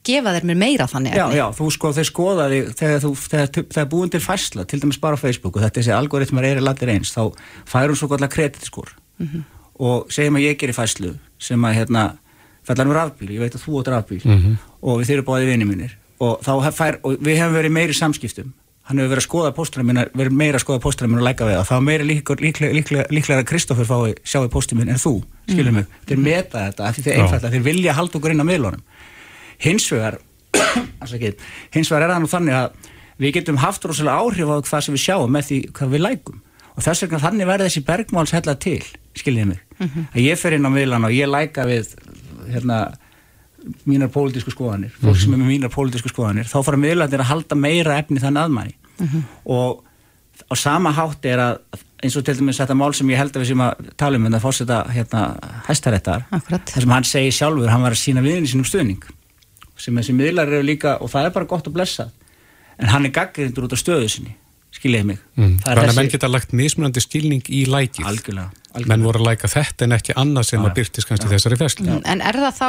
[0.06, 3.50] gefa þeir mér meira þannig Já, já, þú sko, þeir skoða þig þegar, þú, þegar,
[3.60, 6.60] þegar búin til fæsla, til dæmis bara á Facebook og þetta er þessi algoritmar er
[6.60, 7.36] í latir eins, þá
[7.68, 8.94] færum svo gott kreditskor.
[9.80, 12.06] Og segjum að ég gerir fæslu sem að hérna,
[12.68, 14.22] fallar um rafbíl, ég veit að þú átt rafbíl
[14.80, 15.94] og við þeir eru báðið vinni mínir.
[16.20, 18.50] Og, þá fær, og við hefum verið meiri samskiptum.
[18.90, 21.46] Hann hefur verið að skoða pósturinn minna verið meira að skoða pósturinn minna og læka
[21.46, 21.68] við það.
[21.68, 25.00] Þá er meira líklega, líklega, líklega, líklega að Kristoffer fái sjá í pósturinn minn en
[25.00, 25.12] þú,
[25.46, 25.86] skilur mig.
[26.10, 27.20] Þeir meta þetta, af því þeir Já.
[27.22, 28.82] einfallega þeir vilja halda okkur inn á miðlunum
[29.64, 30.20] hins vegar
[31.74, 32.88] hins vegar er það nú þannig að
[33.20, 36.40] við getum haft rosalega áhrif á það sem við sjáum með því hvað við lækum.
[36.70, 38.80] Og þess vegna þannig verða þessi bergmáls hella til,
[39.18, 39.60] skiljið mig.
[40.14, 41.92] Að ég fer inn á miðlan og ég læka við
[42.48, 42.78] hérna
[43.84, 47.58] mínar pólitísku skoðanir, fólk sem er með mínar pólitísku skoðanir, þá fara miðlarnir að halda
[47.60, 48.76] meira efni þannig aðmæni
[49.44, 49.82] og
[50.48, 51.58] á sama hátt er að
[52.00, 54.24] eins og til dæmis þetta mál sem ég held að við sem að tala um
[54.24, 55.22] þetta fórseta hérna
[55.68, 59.04] hæstaréttar þar sem hann segir sjálfur, hann var að sína viðinni sínum stuðning
[59.80, 62.10] sem þessi miðlar eru líka og það er bara gott að blessa
[62.80, 64.36] en hann er gaggrindur út á stöðu sinni
[64.70, 65.56] skiljiði mig Mm.
[65.58, 68.04] það er Þannig að menn geta lagt mismunandi skilning í lækið.
[68.06, 69.04] algjörlega, Menn algjörlega.
[69.06, 71.86] voru að læka þetta en ekki annað sem að byrtist kannski í þessari fæslu.
[71.88, 72.68] Mm, En er það þá,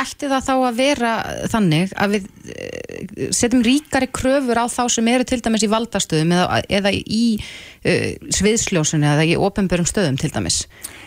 [0.00, 1.12] ætti það þá að vera
[1.52, 6.32] þannig að við eh, setjum ríkari kröfur á þá sem eru til dæmis í valdastöðum
[6.34, 10.64] eða, eða í uh, sviðsljósinu eða í ofinbörum stöðum til dæmis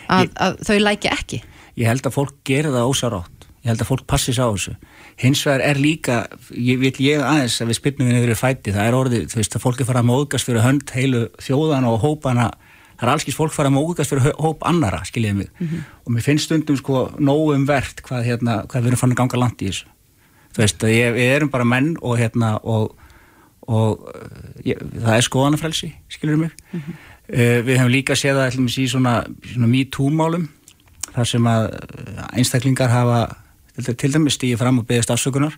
[0.08, 1.42] að, Ég- að þau læki ekki
[1.76, 4.76] ég held að fólk gerir það ósárátt ég held að fólk passi sá þessu
[5.20, 6.22] hins vegar er líka,
[6.56, 9.40] ég vil ég aðeins að við spilnum við niður í fæti, það er orðið þú
[9.40, 12.50] veist að fólk er farað að móðgast fyrir hönd heilu þjóðana og hópana
[13.00, 15.52] það er allskins fólk fara að mókast fyrir hóp annara, skiljiði mig.
[16.04, 19.40] Og mér finnst stundum sko nógum verðt hvað, hérna, hvað við erum fann að ganga
[19.40, 19.86] langt í þessu.
[20.50, 22.92] Þú veist, ég, við erum bara menn og hérna og,
[23.70, 24.04] og
[24.66, 26.56] ég, það er skoðanafrelsi skiljiði mig.
[27.30, 29.14] Uh, við hefum líka séð það í svona,
[29.46, 30.48] svona MeToo-málum
[31.14, 31.70] þar sem að
[32.36, 33.20] einstaklingar hafa
[33.78, 35.56] til, dæmis stíði fram og beðist afsökunar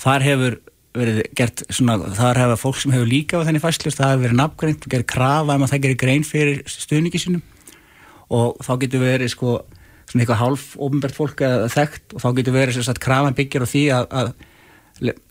[0.00, 0.56] þar hefur
[0.94, 4.38] verið gert svona, þar hefur fólk sem hefur líka á þenni fæslust, það hefur verið
[4.38, 7.42] nafngreint og gerð krafa um að það gerir grein fyrir stuðningi sínum.
[8.34, 9.56] Og þá getur verið sko
[10.08, 13.68] svona eitthvað hálf ofinbært fólk eða þekkt og þá getur verið svona krafan byggjar á
[13.68, 14.34] því að, að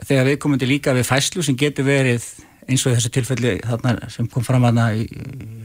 [0.04, 2.28] þegar við komum til líka við fæslu sem getur verið
[2.68, 5.06] eins og í þessu tilfelli þarna sem kom fram aðna í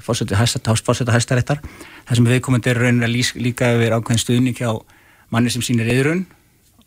[0.03, 4.73] fórseti hæstaréttar þar sem við komum til raunin líka yfir ákveðin stuðning hjá
[5.35, 6.25] manni sem sínir yðrun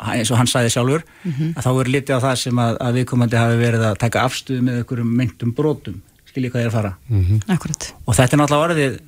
[0.02, 1.54] eins og hann sæði sjálfur mm -hmm.
[1.56, 4.62] að þá er litið á það sem að, að viðkomandi hafi verið að taka afstuð
[4.62, 7.94] með einhverjum myndum brotum skiljið hvað er að fara mm -hmm.
[8.06, 9.00] og þetta er náttúrulega orðið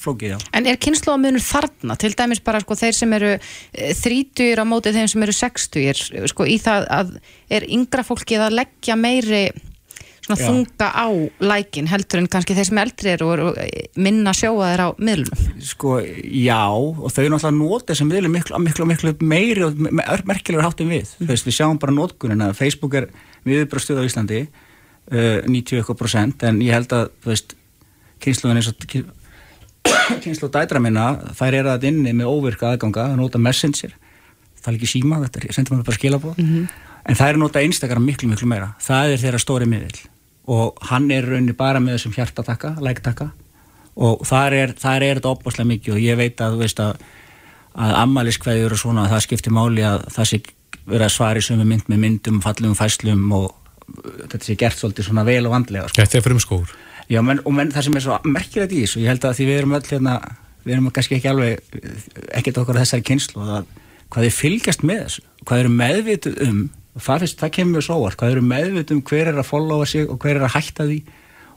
[0.00, 0.38] flókið, já.
[0.56, 4.96] En er kynnslóðamunur þarna, til dæmis bara sko þeir sem eru eh, þrítugir á mótið
[4.96, 6.00] þeim sem eru sextugir,
[6.32, 7.10] sko í það að
[7.50, 9.42] er yngra fólkið að leggja meiri
[10.30, 10.48] svona Já.
[10.48, 11.08] þunga á
[11.42, 13.60] lækin heldur en kannski þeir sem eldri eru og
[14.00, 18.88] minna sjóa þeir á miðlunum Sko, já, og þau náttúrulega nota þessum miðlum miklu, miklu,
[18.88, 19.80] miklu meiri og
[20.28, 21.30] merkilegur háttum við mm.
[21.30, 23.10] veist, við sjáum bara notkunina, Facebook er
[23.48, 27.10] viðbröðstuð á Íslandi uh, 90% en ég held að
[28.20, 28.86] kynsluðin eins og
[30.24, 33.96] kynsluð dætra minna, þær eru að inni með óvirka aðganga, það nota messenger
[34.60, 36.64] það er ekki síma, þetta er, sendur maður bara skila på mm -hmm.
[37.08, 40.00] en það er nota einstakar miklu, miklu meira það er þeirra stóri miðl
[40.50, 43.30] og hann er rauninni bara með þessum hjartataka, lægtaka
[44.00, 47.00] og þar er, þar er þetta opbáslega mikið og ég veit að, veist, að,
[47.74, 50.40] að ammaliðskveður og svona það skiptir máli að það sé
[50.90, 53.50] verið að svari er mynd með myndum, fallum, fæslum og
[54.30, 55.90] þetta sé gert svolítið svona vel og vandlega.
[55.90, 56.00] Sko.
[56.00, 56.74] Þetta er fyrir um skór.
[57.10, 59.46] Já, menn, og menn það sem er svo merkilegt í þessu, ég held að því
[59.48, 60.16] við erum öll hérna,
[60.64, 61.78] við erum kannski ekki alveg,
[62.38, 63.72] ekkert okkar þessari kynslu og það,
[64.14, 66.60] hvað þið fylgjast með þessu, hvað eru meðvituð um
[66.98, 70.18] það, fyrst, það kemur svo óvart, hvað eru meðvitum hver er að followa sig og
[70.22, 71.00] hver er að hætta því?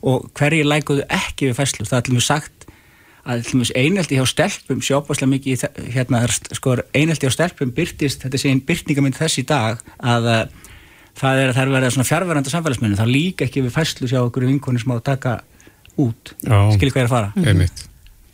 [0.04, 2.64] Og hverju lækuðu ekki við fæslu, það er til og með sagt
[3.24, 3.46] að
[3.80, 5.62] einelti hjá stelpum sjópaslega mikið
[5.94, 10.42] hérna, sko, einelti hjá stelpum byrtist, þetta sé einn byrtingamind þess í dag að uh,
[11.20, 14.20] það er að það er verið svona fjárverðanda samfélagsmyndin, það líka ekki við fæslu sjá
[14.26, 15.38] okkur vinkonir sem á að taka
[16.04, 16.34] út.
[16.44, 17.32] Skilir hvað er að fara?
[17.38, 17.64] Mm.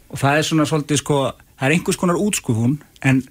[0.10, 1.20] og það er svona svolítið sko,
[1.60, 3.22] það er einhvers konar útskufun en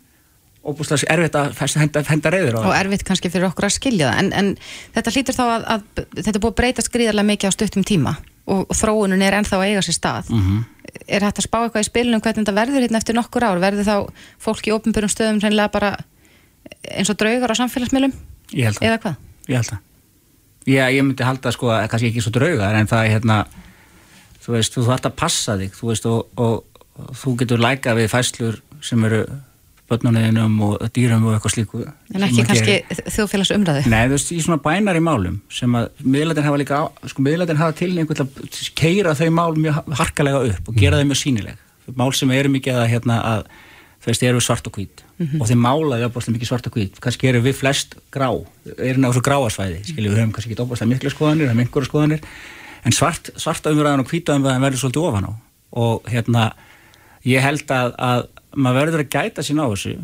[0.67, 2.69] óbúslega erfitt að henda, henda reyður á það.
[2.71, 4.49] Og erfitt kannski fyrir okkur að skilja það, en, en
[4.97, 5.81] þetta hlýtur þá að, að
[6.19, 8.17] þetta búið að breyta skriðarlega mikið á stuttum tíma
[8.49, 10.31] og, og þróunun er ennþá að eiga sér stað.
[10.33, 10.61] Mm -hmm.
[11.09, 13.61] Er þetta að spá eitthvað í spilunum hvernig þetta verður hérna eftir nokkur ár?
[13.61, 13.97] Verður þá
[14.41, 15.91] fólk í ofnbjörnum stöðum reynilega bara
[16.97, 18.15] eins og draugar á samfélagsmiðlum?
[18.53, 18.87] Ég held það.
[18.89, 19.15] Eða hvað?
[19.49, 19.81] Ég held það.
[20.69, 23.37] Já, ég myndi halda sko að kannski ekki svo draugar en það er hérna,
[24.45, 24.83] þú veist, þú
[29.89, 32.75] að veist, og, dýrum og eitthvað slíku En ekki kannski
[33.15, 33.85] þjóðfélags umræðu?
[33.89, 37.61] Nei, þú veist, í svona bænar í málum sem að miðlætin hafa líka, sko miðlætin
[37.61, 41.23] hafa til einhvern veginn að keira þau mál mjög harkalega upp og gera þau mjög
[41.23, 41.65] sínileg
[41.97, 43.47] mál sem eru mikið að, hérna, að
[43.99, 45.03] þú veist, eru svart og hvít.
[45.19, 45.41] Mm -hmm.
[45.41, 48.29] og þeir málaði opast mikið svart og hvít, kannski eru við flest grá,
[48.79, 52.21] eru svo gráasvæði skiljum við höfum kannski ekki opast miklu skoðanir mingur skoðanir,
[52.85, 54.37] en svart, svarta umræðan og hvíta
[57.29, 58.23] ég held að, að
[58.57, 59.95] maður verður að gæta sín á þessu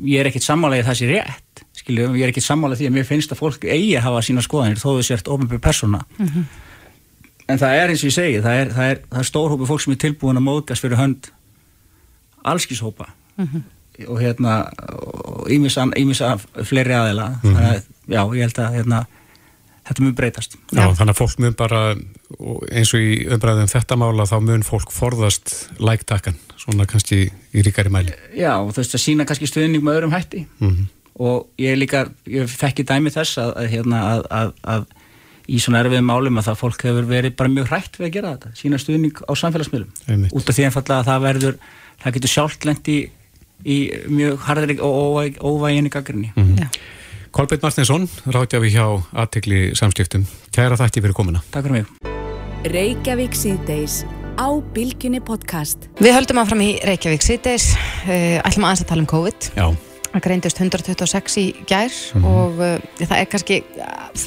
[0.00, 3.08] ég er ekkit sammálaðið það sé rétt skiljum, ég er ekkit sammálaðið því að mér
[3.08, 6.44] finnst að fólk eigi að hafa sína skoðanir þó þau sért ofinbjörn persóna mm -hmm.
[7.48, 9.84] en það er eins og ég segi það er, það er, það er stórhópi fólk
[9.84, 11.30] sem er tilbúin að móðgast fyrir hönd
[12.42, 13.62] allskíshópa mm -hmm.
[14.08, 14.54] og hérna
[15.96, 17.56] ímis af fleiri aðila mm -hmm.
[17.58, 19.06] að já, ég held að hérna,
[19.88, 20.56] þetta mun breytast.
[20.70, 21.82] Já, já, þannig að fólk mun bara
[22.72, 27.92] eins og í umræðum þetta mála þá mun fólk forðast læktakan svona kannski í ríkari
[27.92, 28.14] mæli.
[28.38, 30.46] Já, þú veist að sína kannski stuðning með öðrum hætti.
[30.60, 30.90] Mm -hmm.
[31.14, 34.86] og ég líka ég fekki dæmi þess að, að, hérna, að, að, að
[35.48, 38.32] í svona erfiðum málum að það fólk hefur verið bara mjög hrætt við að gera
[38.36, 40.28] þetta, sína stuðning á samfélagsmiðlum.
[40.32, 41.58] Út af því einfallega að það verður
[42.02, 42.96] það getur sjálft lendi
[43.62, 43.78] í
[44.10, 46.78] mjög harðri og óvæginni gaggrinni mm -hmm.
[47.32, 48.84] Kolbjörn Martinsson, ráðgjafi hjá
[49.16, 54.02] aðtegli samskiptum, kæra þætti fyrir komuna Takk fyrir mig Reykjavík síðdeis
[54.36, 55.88] á Bilginni podcast.
[55.96, 57.70] Við höldum áfram í Reykjavík síðdeis,
[58.04, 59.48] uh, ætlum aðeins að tala um COVID.
[59.56, 59.64] Já.
[60.12, 62.28] Það greindist 126 í gær mm -hmm.
[62.28, 63.58] og uh, það er kannski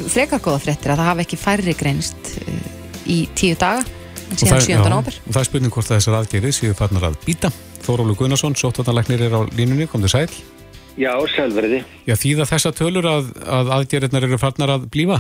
[0.10, 2.60] frekar góða fréttir að það hafi ekki færri greinst uh,
[3.06, 3.86] í tíu daga
[4.34, 4.90] síðan 7.
[4.90, 5.22] nóber.
[5.28, 7.54] Og það er spurning hvort þessar aðgerið séu farnar að býta.
[7.86, 10.55] Þórólu Gunnarsson, sótvarnarleiknir er á línunni, kom þið sæl.
[10.96, 11.82] Já, sælverði.
[12.08, 15.20] Já, þýða þessa tölur að, að aðgerðirnar eru farnar að blífa?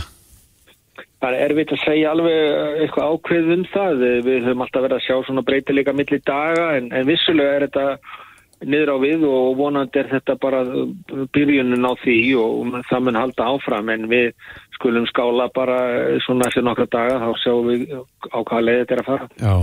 [1.24, 2.38] Það er erfitt að segja alveg
[2.86, 4.06] eitthvað ákveð um það.
[4.28, 7.86] Við höfum alltaf verið að sjá svona breytileika millir daga en, en vissulega er þetta
[8.64, 10.62] niður á við og vonandi er þetta bara
[11.36, 14.32] byrjunin á því og það mun halda áfram en við
[14.78, 15.78] skulum skála bara
[16.26, 17.86] svona eftir nokkra daga þá sjáum við
[18.32, 19.30] á hvaða leið þetta er að fara.
[19.40, 19.56] Já,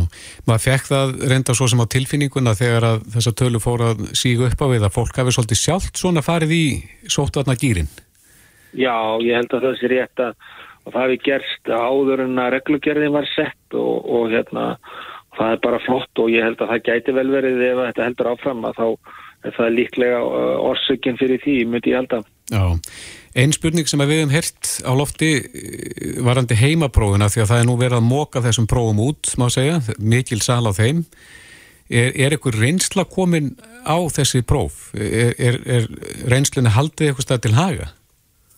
[0.49, 4.49] maður fekk það reynda svo sem á tilfinninguna þegar að þessa tölu fór að sígu
[4.49, 6.65] upp á við að fólk hafi svolítið sjálft svona farið í
[7.09, 7.91] sótvarna gýrin.
[8.73, 10.37] Já, ég held að það sé rétt að
[10.89, 14.73] það hefði gerst áður en að reglugerðin var sett og, og hérna
[15.39, 18.31] það er bara flott og ég held að það gæti vel verið ef þetta heldur
[18.33, 18.87] áfram að þá
[19.43, 22.27] er það líklega uh, orsökinn fyrir því, myndi ég held að.
[22.53, 22.65] Já,
[23.43, 27.71] einn spurning sem við hefum hert á lofti uh, varandi heimaprófuna því að það er
[27.71, 31.07] nú verið að móka þessum prófum út, má segja, mikil sal á þeim.
[31.93, 33.51] Er, er eitthvað reynsla komin
[33.85, 34.93] á þessi próf?
[34.97, 35.89] Er, er, er
[36.31, 37.91] reynslunni haldið eitthvað stað til haga?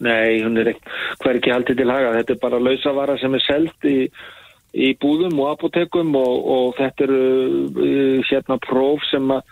[0.04, 2.12] Nei, hún er ekki haldið til haga.
[2.18, 3.96] Þetta er bara lausavara sem er selgt í
[4.74, 7.20] í búðum og apotekum og, og þetta eru
[7.70, 9.44] uh, hérna próf sem að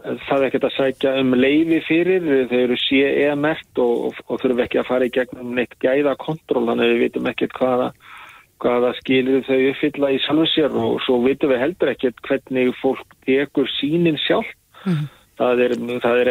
[0.00, 4.80] það er ekkert að sækja um leiði fyrir, þau eru CE-mert og, og þurfum ekki
[4.80, 7.88] að fara í gegnum neitt gæða kontról, þannig að við vitum ekkert hvaða,
[8.64, 13.16] hvaða skilir þau uppfylla í sjálfu sér og svo vitum við heldur ekkert hvernig fólk
[13.28, 14.48] tekur sínin sjálf.
[14.86, 15.08] Mm.
[15.40, 15.72] Það er,
[16.04, 16.28] það er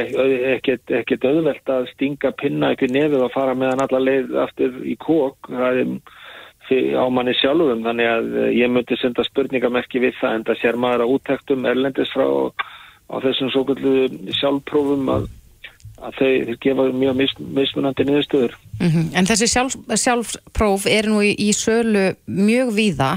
[0.54, 4.94] ekkert, ekkert auðvelt að stinga pinna ekki nefið og fara meðan alla leið aftur í
[5.02, 5.50] kók.
[5.50, 5.94] Það er
[6.70, 10.80] á manni sjálfum þannig að eh, ég myndi senda spurningamerki við það en það sér
[10.80, 12.28] maður að útæktum erlendis frá
[13.10, 13.94] á þessum svo kallu
[14.38, 15.28] sjálfprófum að,
[16.06, 18.58] að þau gefa mjög mis, mismunandi niðurstöður.
[18.80, 19.12] Mm -hmm.
[19.18, 23.12] En þessi sjálf, sjálfpróf er nú í, í sölu mjög víða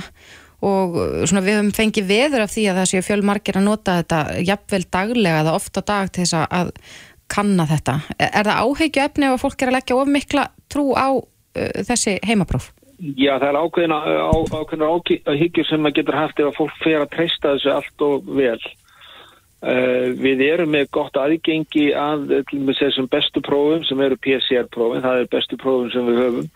[0.63, 3.97] og eh, svona við höfum fengið veður af því að það séu fjölmarkir að nota
[4.01, 6.77] þetta jafnvel daglega eða ofta dag til þess að
[7.33, 7.99] kanna þetta.
[8.19, 12.19] Er það áhegju efni ef fólk er að leggja of mikla trú á uh, þessi
[12.27, 12.71] heimapróf?
[13.03, 14.89] Já, það er ákveðina, á, ákveðina
[15.33, 18.61] áhyggjur sem maður getur haft ef að fólk fer að treysta þessu allt og vel.
[19.63, 22.31] Uh, við erum með gott aðgengi að
[22.79, 26.49] þessum bestu prófum sem eru PCR-prófum, það er bestu prófum sem við höfum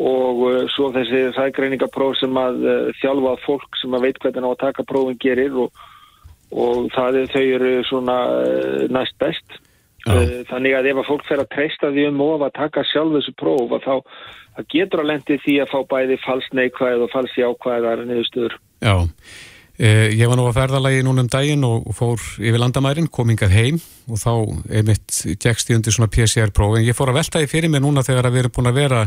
[0.00, 4.52] og uh, svo þessi sægreiningapróf sem að uh, þjálfa fólk sem að veit hvernig á
[4.52, 5.84] að taka prófum gerir og,
[6.52, 8.18] og það þau eru svona
[8.92, 9.60] næst best.
[10.02, 13.34] Þannig að ef að fólk fer að treysta því um of að taka sjálf þessu
[13.38, 13.94] próf að þá
[14.72, 18.56] getur að lendi því að fá bæði falsneikvæð og falsjákvæðar niðurstöður.
[18.82, 18.96] Já,
[19.78, 23.78] eh, ég var nú að ferðalagi núna um daginn og, fór yfir landamærin, komingað heim
[24.10, 24.32] og þá
[24.68, 28.04] einmitt gegst ég undir svona PCR-próf en ég fór að velta því fyrir mig núna
[28.04, 29.06] þegar að við erum búin að vera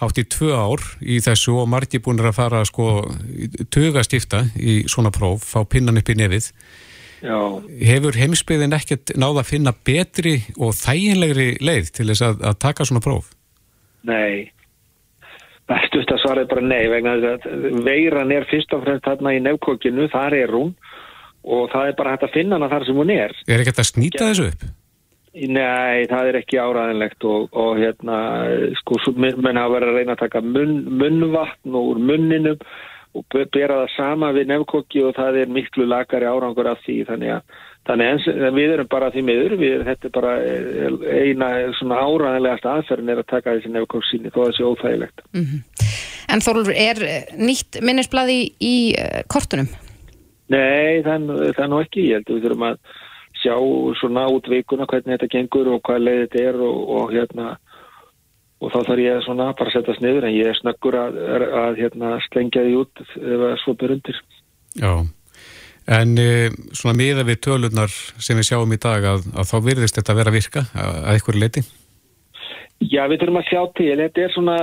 [0.00, 3.04] hátt í tvö ár í þessu og margir búin að fara sko
[3.68, 6.48] tuga stifta í svona próf, fá pinnan upp í nefið.
[7.20, 7.36] Já.
[7.84, 12.86] Hefur heimsbyðin ekkert náða að finna betri og þæginlegri leið til þess að, að taka
[12.88, 13.28] svona próf?
[14.08, 14.48] Nei,
[15.68, 19.36] bestuðt að svara er bara nei vegna þess að veiran er fyrst og fremst þarna
[19.36, 20.74] í nefnkokinu, þar er hún
[21.44, 23.34] og það er bara hægt að finna hana þar sem hún er.
[23.48, 24.68] Er ekki þetta að snýta þessu upp?
[25.30, 28.16] Nei, það er ekki áræðinlegt og, og hérna,
[28.80, 32.64] sko, menn hafa verið að reyna að taka munn, munnvatn úr munninum
[33.14, 37.36] og bera það sama við nefnkokki og það er miklu lagari árangur af því þannig
[37.38, 42.00] að Þannig en við erum bara því miður, við, þetta er bara eh, eina svona
[42.04, 45.22] áræðilegast aðferðin er að taka þessi nefnkóksíni þó að það sé óþægilegt.
[45.32, 45.86] Mm -hmm.
[46.30, 47.00] En Þorlur, er
[47.40, 49.70] nýtt minnisbladi í, uh, kortunum?
[50.52, 52.10] Nei, er nú ekki.
[52.10, 52.76] Ég held að við þurfum að
[53.40, 53.56] sjá
[53.98, 57.56] svona út vikuna hvernig þetta gengur og hvað leið þetta er og, og hérna
[58.60, 61.46] og þá þarf ég svona bara að setja sniður en ég er snakkur að, að,
[61.62, 64.20] að hérna slengja því út ef er svo byrjundir.
[64.76, 64.92] Já.
[65.90, 66.30] En e,
[66.76, 70.30] svona miða við tölunar sem við sjáum í dag að, að þá virðist þetta vera
[70.30, 71.64] að virka að eitthvað leiti?
[72.80, 73.88] Já, við þurfum að sjá til.
[74.00, 74.58] Þetta er svona,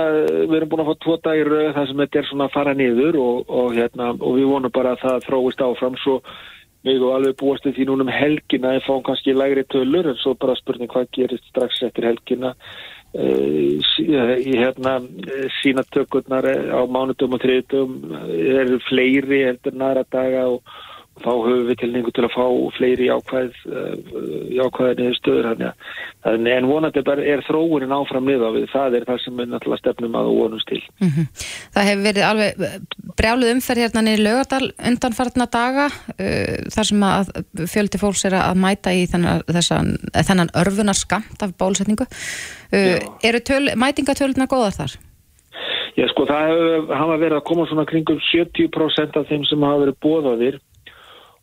[0.50, 3.18] við erum búin að fá tvo dagir þar sem þetta er svona að fara niður
[3.22, 6.16] og, og, hérna, og við vonum bara að það þróist áfram svo
[6.86, 10.34] við og alveg búast því núna um helgina en fáum kannski lægri tölur en svo
[10.38, 12.54] bara spurning hvað gerist strax eftir helgina.
[13.16, 14.98] Uh, í hérna
[15.62, 17.94] sínatökurnar á mánudum og þriðdum
[18.28, 20.74] eru fleiri heldur næra daga og
[21.22, 23.56] þá höfum við tilningu til að fá fleiri jákvæð,
[24.58, 25.64] jákvæðinni eh, stöður hann
[26.52, 28.66] en vonandi er þróunin áfram niða við.
[28.72, 30.82] Það er það sem við náttúrulega stefnum að vonumst til.
[31.00, 31.26] Mm -hmm.
[31.74, 32.52] Það hefur verið alveg
[33.18, 37.32] brjáluð umferð hérna niður lögadal undanfartna daga uh, þar sem að
[37.66, 42.06] fjöldi fólks er að mæta í þennan, þessan, þennan örfunar skamt af bólusetningu.
[42.72, 44.98] Uh, eru töl, mætingatöluðna góðar þar?
[45.98, 49.80] Já sko það hefur hafa verið að koma svona kringum 70% af þeim sem hafa
[49.82, 50.58] verið bóðaðir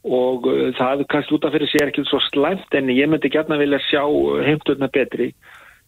[0.06, 3.58] og uh, það kannski út af fyrir er ekki svo slæmt en ég myndi gætna
[3.58, 4.04] vilja sjá
[4.46, 5.32] heimturna betri.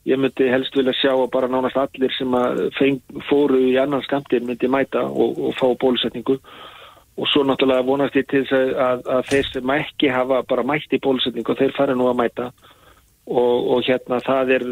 [0.07, 4.01] Ég myndi helst vilja sjá að bara nánast allir sem að feng, fóru í annan
[4.05, 6.39] skamtir myndi mæta og, og fá bólusetningu.
[7.17, 10.65] Og svo náttúrulega vonast ég til þess að, að, að þeir sem ekki hafa bara
[10.65, 12.49] mætti bólusetningu og þeir fara nú að mæta.
[13.27, 14.63] Og, og hérna það er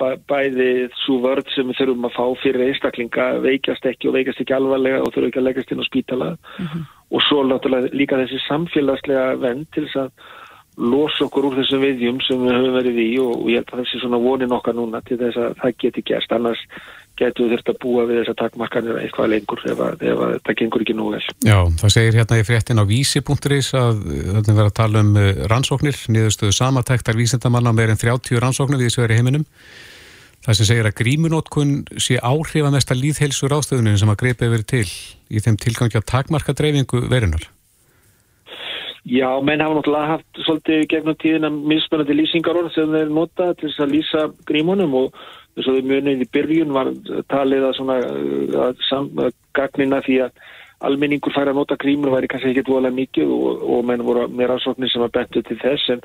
[0.00, 0.70] bæ, bæði
[1.04, 5.02] svo vörð sem við þurfum að fá fyrir einstaklinga veikast ekki og veikast ekki alvarlega
[5.02, 6.30] og þurfum ekki að leggast inn á spítala.
[6.64, 6.97] Og
[7.28, 10.12] svo náttúrulega líka þessi samfélagslega venn til þess að
[10.78, 13.80] losa okkur úr þessum viðjum sem við höfum verið í og, og ég held að
[13.82, 16.62] þessi svona vonin okkar núna til þess að það geti gerst annars
[17.18, 20.34] getur við þurft að búa við þess að takmarkanir eitthvað lengur ef, að, ef að
[20.46, 21.22] það gengur ekki nú vel.
[21.48, 25.42] Já, það segir hérna í fréttin á vísi.is að þetta verður að tala um eh,
[25.50, 29.48] rannsóknir, niðurstöðu samatæktar vísindamanna meir en 30 rannsóknir við þessu verið heiminum.
[30.46, 34.86] Það sem segir að grímunótkun sé áhrifamesta líðhelsur ástöðunin sem að greipa yfir til
[35.28, 37.48] í þeim tilgangi að takmarka dreifingu verinar.
[39.08, 43.84] Já, menn hafa náttúrulega haft svolítið gegnum tíðina mismunandi lýsingarorð sem þeir nota til þess
[43.84, 45.18] að lýsa grímunum og
[45.56, 46.90] þess að við munið í byrjun var
[47.32, 47.98] talið að svona
[48.88, 50.42] sam, að gagnina því að
[50.88, 54.52] almenningur fær að nota grímur væri kannski ekki dvoðlega mikið og, og menn voru með
[54.52, 56.04] rannsóknir sem að bentu til þess en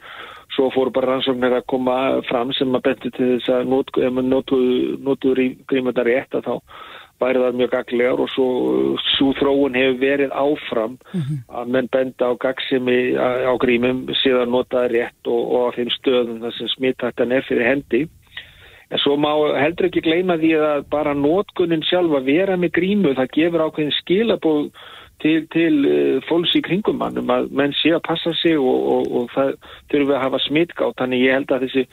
[0.53, 1.97] svo fóru bara rannsóknir að koma
[2.29, 4.59] fram sem að bentu til þess að not, notu,
[5.01, 5.33] notu
[5.69, 6.55] grímundar rétt að þá
[7.23, 8.47] væri það mjög gaglegar og svo,
[9.15, 11.37] svo þróun hefur verið áfram mm -hmm.
[11.59, 16.41] að menn benda á gagsimi á grímum síðan notaði rétt og, og á þeim stöðum
[16.43, 18.01] þar sem smittættan er fyrir hendi
[18.89, 23.15] en svo má heldur ekki gleyma því að bara notkunnin sjálf að vera með grímu
[23.17, 24.65] það gefur ákveðin skilabóð
[25.23, 29.07] til, til uh, fólks í kringum mannum að menn sé að passa sig og, og,
[29.19, 29.53] og það
[29.91, 31.83] þurfum við að hafa smittgátt þannig ég held að þessi,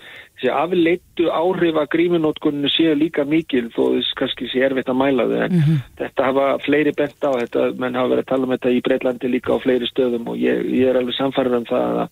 [0.40, 5.28] þessi afleittu áhrif að grímunótkuninu séu líka mikil þó þess kannski sé erfitt að mæla
[5.30, 5.38] þau.
[5.46, 5.80] En mm -hmm.
[6.02, 9.32] þetta hafa fleiri bent á þetta menn hafa verið að tala um þetta í Breitlandi
[9.32, 12.08] líka á fleiri stöðum og ég, ég er alveg samfarið um það að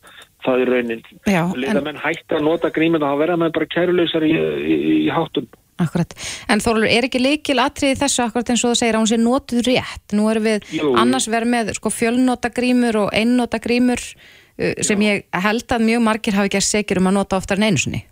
[0.47, 1.07] það er raunin.
[1.27, 1.85] Leða en...
[1.85, 5.09] menn hægt að nota grímun og hafa verið að menn bara kæruleysar í, í, í
[5.11, 5.49] háttum
[5.79, 6.15] Akkurat,
[6.51, 9.19] en Þorlur, er ekki leikil atrið þessu akkurat eins og það segir að hún sé
[9.23, 10.93] notuð rétt nú erum við Jú.
[10.99, 15.13] annars verið með sko, fjölnota grímur og einnota grímur uh, sem Já.
[15.13, 17.83] ég held að mjög margir hafi ekki að segja um að nota oftar en einu
[17.85, 18.03] sinni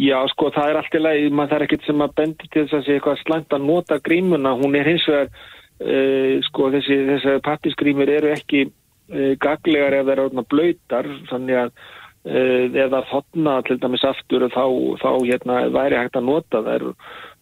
[0.00, 2.84] Já, sko, það er alltaf leið, maður þarf ekkert sem að bendi til þess að
[2.86, 8.12] segja eitthvað slæmt að nota grímuna, hún er hins vegar uh, sko, þessi, þessi pattisgrímur
[8.12, 11.74] eru ekki uh, gaglegar ef það eru blöytar, þannig að
[12.22, 14.64] eða þotna til dæmis aftur þá,
[15.02, 16.84] þá hérna væri hægt að nota þær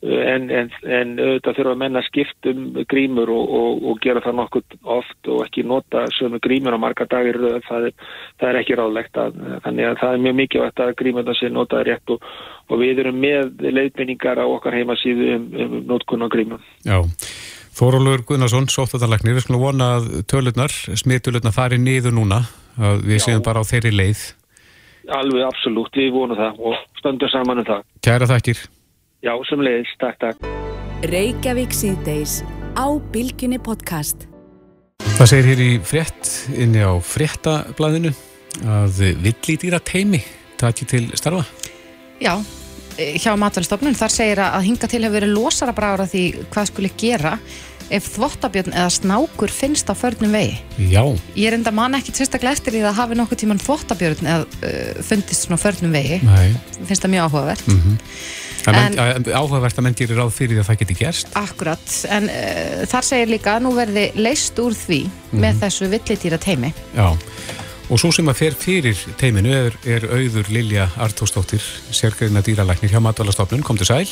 [0.00, 4.78] en, en, en auðvitað þurfa að menna skiptum grímur og, og, og gera það nokkuð
[4.96, 7.36] oft og ekki nota sömu grímur á marga dagir
[7.68, 7.90] það
[8.40, 11.90] það er ekki ráðlegt að, þannig að það er mjög mikilvægt að grímurna sé notaði
[11.90, 12.26] rétt og,
[12.72, 16.64] og við erum með leiðbynningar á okkar heimasíðu um, um notkunn á grímum.
[16.88, 17.02] Já.
[17.76, 22.42] Þórólur Gunnarsson, sóttatalæknir, við skulum vona að tölurnar, smittulurnar fari niður núna,
[23.04, 24.24] við séum bara á þeirri leið.
[25.10, 27.86] Alveg, absolutt, við vonum það og stöndum saman um það.
[28.06, 28.60] Kæra þakkir.
[29.26, 30.44] Já, sem leiðis, takk, takk.
[31.10, 32.40] Reykjavík síðdeis
[32.78, 34.28] á Bilginni podcast.
[35.16, 38.12] Það segir hér í frétt, inni á fréttablaðinu,
[38.62, 40.22] að villítýra teimi
[40.60, 41.42] taki til starfa.
[42.22, 42.36] Já,
[42.96, 46.92] hjá matvælstofnun, þar segir að hinga til hefur verið losara bráður að því hvað skuli
[47.00, 47.34] gera
[47.90, 50.58] ef þvottabjörn eða snákur finnst á förnum vegi.
[50.90, 51.02] Já.
[51.34, 55.00] Ég er enda mann ekkit sérstaklega eftir því að hafi nokkuð tíman þvottabjörn eða uh,
[55.06, 56.20] fundist svona förnum vegi.
[56.26, 56.54] Nei.
[56.78, 57.66] Finnst það mjög áhugavert.
[57.66, 57.98] Mm -hmm.
[58.70, 61.30] En, en, áhugavert að menn gerir ráð fyrir því að það geti gerst.
[61.34, 65.40] Akkurat, en uh, þar segir líka að nú verði leist úr því mm -hmm.
[65.40, 66.74] með þessu villitýra teimi.
[66.94, 67.16] Já.
[67.90, 73.00] Og svo sem að fer fyrir teiminu er, er auður Lilja Artósdóttir, sérgreina dýralæknir hjá
[73.00, 73.62] Matvælastofnun.
[73.62, 74.06] Kom til sæl.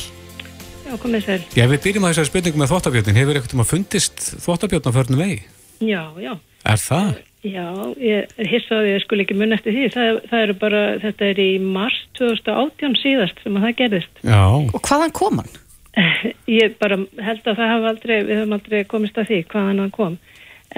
[0.89, 1.41] Já, komið sæl.
[1.53, 3.17] Já, við byrjum að þessari spurningu með þvóttabjörnin.
[3.19, 5.41] Hefur eitthvað um að fundist þvóttabjörn á förnum vegi?
[5.85, 6.31] Já, já.
[6.65, 7.11] Er það?
[7.45, 7.67] Já,
[8.01, 9.85] ég hissaði að ég skul ekki mun eftir því.
[9.95, 14.23] Það, það eru bara, þetta er í mars 2018 síðast sem að það gerðist.
[14.25, 14.41] Já.
[14.49, 15.59] Og hvaðan kom hann?
[16.59, 19.95] Ég bara held að það hafa aldrei, við höfum aldrei komist að því hvaðan hann
[19.95, 20.17] kom.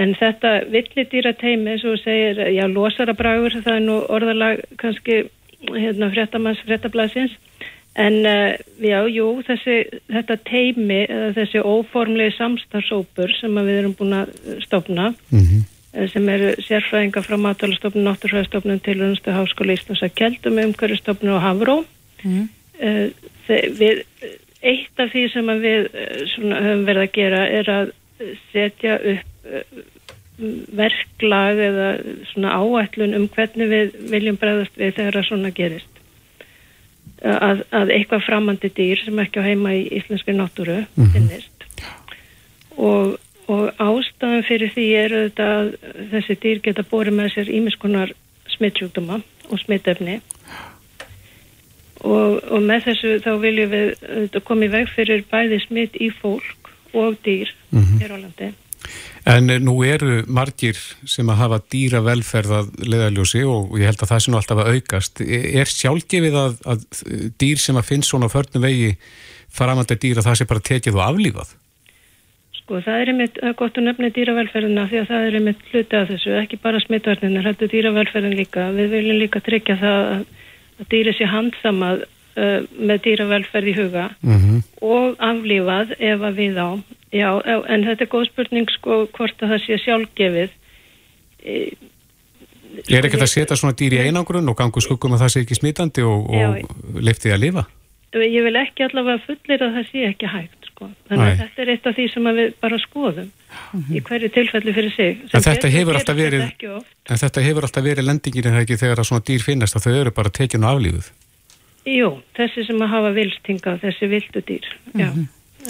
[0.00, 5.22] En þetta villidýra teimi, eins og segir, já, losara bragur, það er nú orðalag kannski,
[5.70, 7.34] hérna, fréttamanns, fréttablasins,
[7.99, 9.76] en uh, já, jú, þessi,
[10.11, 11.01] þetta teimi,
[11.36, 14.34] þessi óformlegi samstarfsópur sem við erum búin að
[14.64, 16.09] stofna, mm -hmm.
[16.12, 21.84] sem eru sérfræðinga frá Matálastofnun, Náttúrfræðastofnun, Tilvunstu Háskóli Íslands að Kjeldum, Umhverjastofnun og Havró.
[22.22, 22.49] Mm -hmm.
[22.86, 23.11] uh,
[23.80, 24.05] við,
[24.62, 25.88] eitt af því sem við
[26.34, 27.93] svona, höfum verið að gera er að
[28.53, 29.26] setja upp
[30.76, 31.88] verklag eða
[32.32, 35.99] svona áætlun um hvernig við viljum bregðast við þegar það svona gerist
[37.24, 41.12] að, að eitthvað framandi dýr sem ekki á heima í íslenski náttúru mm -hmm.
[41.12, 41.60] finnist
[42.76, 45.74] og, og ástæðan fyrir því er að
[46.12, 48.14] þessi dýr geta bórið með sér ímiskonar
[48.56, 50.20] smittsjúkduma og smittefni
[52.00, 56.10] og, og með þessu þá viljum við auðvitað koma í veg fyrir bæði smitt í
[56.10, 57.52] fólk og dýr
[58.00, 58.52] hér á landi.
[59.28, 60.78] En nú eru margir
[61.08, 64.70] sem að hafa dýra velferð að leðaljósi og ég held að það nú alltaf að
[64.76, 65.20] aukast.
[65.20, 66.86] Er sjálfgefið að, að
[67.40, 68.94] dýr sem að finnst svona förnum vegi
[69.52, 71.52] faramandi dýr að það sé bara tekið og aflífað?
[72.60, 76.08] Sko það er einmitt gott að nefna dýravelferðina því að það er einmitt hluti af
[76.12, 78.70] þessu, ekki bara smittvarnir, þetta er dýravelferðin líka.
[78.76, 80.24] Við viljum líka tryggja það að,
[80.94, 86.70] dýri sé handsamað uh, með dýravelferð í huga Mm og aflífað ef að við á.
[87.11, 90.52] Já, en þetta er góð spurning sko hvort að það sé sjálfgefið.
[91.42, 91.56] E,
[92.86, 95.58] Er ekkert að setja svona dýr í einangrun og gangu skuggum að það sé ekki
[95.58, 97.64] smitandi og, og liftið að lifa?
[98.14, 100.88] Ég vil ekki allavega fullir að það sé ekki hægt sko.
[101.11, 101.40] Þannig að Nei.
[101.42, 103.28] þetta er eitt af því sem að við bara skoðum
[103.90, 105.20] í hverju tilfelli fyrir sig.
[105.30, 106.96] En þetta verið, þetta oft.
[107.06, 109.86] en þetta hefur alltaf verið lendingin en það ekki þegar að svona dýr finnast að
[109.86, 111.12] þau eru bara tekin og aflífuð.
[111.90, 114.68] Jú, þessi sem að hafa vilstinga, þessi vildu dýr.
[114.94, 115.08] Já.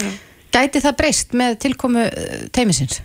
[0.01, 0.11] já.
[0.51, 2.99] Gæti það breyst með tilkomu eh, teymisins?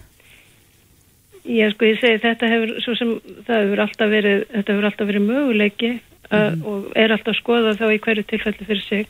[1.47, 3.12] Ég sko ég segi þetta hefur svo sem
[3.47, 7.86] það hefur alltaf verið, þetta hefur alltaf verið möguleiki uh, og er alltaf skoðað þá
[7.94, 9.05] í hverju tilfelli fyrir sig.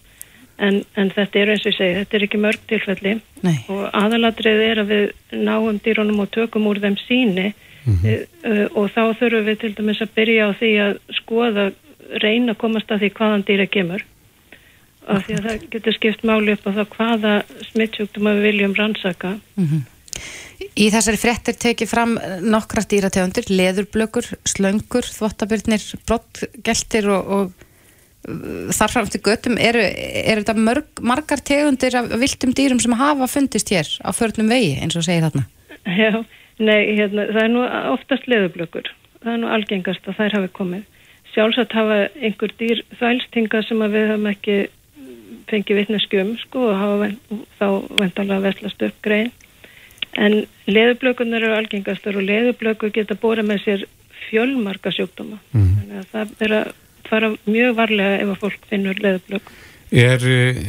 [0.61, 3.15] En, en þetta er eins og ég segi, þetta er ekki mörg tilfelli.
[3.45, 3.57] Nei.
[3.73, 9.03] og aðalatrið er að við náum dýrunum og tökum úr þeim síni uh, og þá
[9.17, 11.67] þurfum við til dæmis að byrja á því að skoða,
[12.21, 14.05] reyna að komast að því hvaðan dýra kemur
[15.07, 17.35] af því að það getur skipt máli upp á það hvaða
[17.71, 19.37] smittsjúkdum við viljum rannsaka
[20.77, 28.95] Í þessari fréttir tekið fram nokkra dýrategundir, leðurblökur, slöngur, þvottabyrnir, brottgeltir og, og uh, þar
[28.95, 29.57] fram til göttum.
[29.61, 34.53] Eru, eru þetta mörg, margar tegundir af viltum dýrum sem hafa fundist hér á förnum
[34.53, 35.47] vegi, eins og segir þarna?
[35.87, 36.13] Já,
[36.61, 38.93] nei, hérna, það er nú oftast leðublökur.
[39.23, 40.87] Það er nú algengast að þær hafi komið.
[41.35, 44.61] Sjálfsagt hafa einhver dýr þvælstinga sem við höfum ekki
[45.51, 47.11] fengið vitneskjum, sko, og hafa
[47.61, 47.67] þá
[48.01, 49.31] vendalega veslast upp grein.
[50.17, 53.85] En leðublökunar eru algengastar og leðublökur geta bóra með sér
[54.31, 55.39] fjölmarka sjúkdóma.
[55.53, 55.73] Mhm.
[55.81, 56.73] Þannig að það er að
[57.07, 59.53] fara mjög varlega ef að fólk finnur leðublöku.
[59.93, 60.19] Er,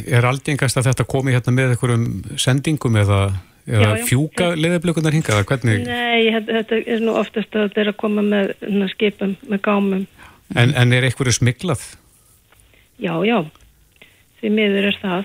[0.06, 2.04] er aldengast að þetta komi hérna með einhverjum
[2.38, 3.16] sendingum eða,
[3.66, 4.04] eða Já, já.
[4.06, 5.40] fjúka leðablökunar hingað?
[5.48, 8.52] Hvernig, Nei, þetta er nú oftast að þetta er að koma með
[8.92, 10.04] skipum, með gámum.
[10.54, 11.82] en, en er einhverju smiglað?
[13.02, 13.42] Já, já,
[14.40, 15.24] því miður er það.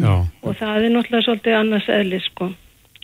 [0.00, 2.52] Já, og það er náttúrulega svolítið annars eðli sko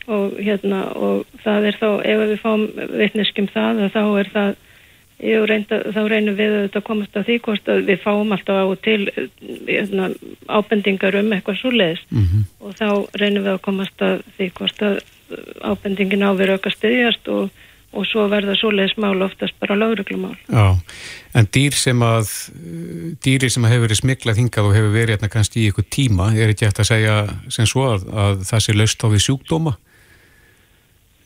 [0.08, 2.62] og hérna og það er þá ef við fáum
[2.96, 4.54] vitneskjum það að þá er það
[5.18, 9.00] reynda, þá reynum við að komast að því hvort að við fáum alltaf á til
[9.66, 10.08] hérna,
[10.48, 12.44] ábendingar um eitthvað svo leiðist Mhm.
[12.60, 12.88] og þá
[13.18, 15.00] reynum við að komast að því hvort að
[15.62, 17.50] ábendingin á við auka styðjast og,
[17.96, 20.36] og svo verða svo leiðis mál oftast bara lauruglumál.
[20.48, 20.76] já.
[21.34, 22.30] En dýr sem að,
[23.24, 26.30] dýri sem að hefur verið smiglað hingað og hefur verið hérna kannski í ykkur tíma,
[26.36, 27.16] er ekki hægt að segja
[27.48, 29.74] sem svo að, að það sé laust á við sjúkdóma?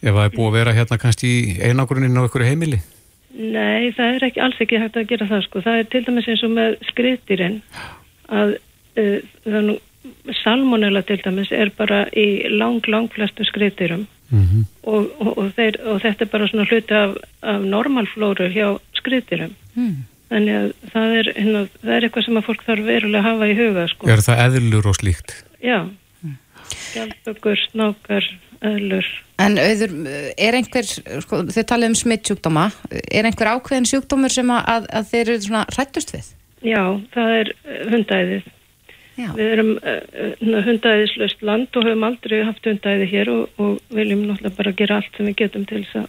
[0.02, 2.82] Ef það er búið að vera hérna kannski í einangrunin á ykkur heimili?
[3.32, 5.62] Nei, það er ekki alls ekki hægt að gera það sko.
[5.64, 7.60] Það er til dæmis eins og með skriðdýrin
[8.28, 8.56] að
[9.00, 9.70] uh,
[10.42, 15.78] salmonella til dæmis er bara í lang, lang flestu skriðdýrum Mm og, og, og, þeir,
[15.86, 17.16] og þetta er bara svona hluti af,
[17.46, 18.66] af normalflóru hjá
[18.98, 19.54] skriðdýrum.
[19.76, 19.96] Mm.
[20.32, 23.50] Þannig að það er, hérna, það er eitthvað sem að fólk þarf verulega að hafa
[23.50, 24.08] í huga sko.
[24.12, 25.34] Er það eðlur og slíkt?
[25.62, 25.78] Já,
[26.72, 28.30] skjaldbökur, snákar,
[28.72, 29.10] eðlur.
[29.42, 29.94] En auður,
[30.46, 32.70] er einhver, sko, þau talið um smittsjúkdóma,
[33.02, 36.32] er einhver ákveðin sjúkdómur sem að, að, þeir eru svona hrættust við?
[36.62, 37.54] Já, það er
[37.92, 38.50] hundæðið.
[39.18, 39.28] Já.
[39.36, 44.56] Við erum uh, hundæðislaust land og höfum aldrei haft hundæði hér og, og viljum náttúrulega
[44.56, 46.08] bara gera allt sem við getum til þess að,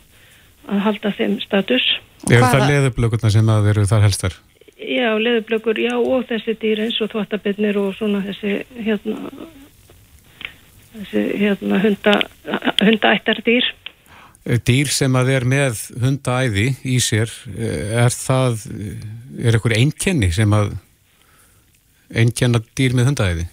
[0.71, 1.89] að halda þeim status.
[2.29, 4.37] Er hvaða- það leðublökurnar sem að eru þar helstar?
[4.83, 9.29] Já, leðublökur, já og þessi dýr eins og þvottabirnir og svona þessi hérna
[10.93, 12.15] þessi hérna hunda
[12.83, 13.69] hundaættardýr.
[14.45, 19.77] Eh, Dýr sem að er með hundaæði í sér, eh, er það, eh, er einhver
[19.77, 20.73] einkenni sem að
[22.09, 23.47] einkenna dýr með hundaæði?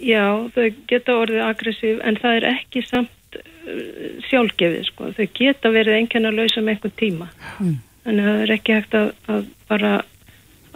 [0.00, 5.12] Já, þau geta orðið aggressív en það er ekki samt uh, sjálfgefið sko.
[5.16, 7.30] Þau geta verið einkenna lausa með einhvern tíma.
[8.06, 9.96] Þannig að það er ekki hægt að, að bara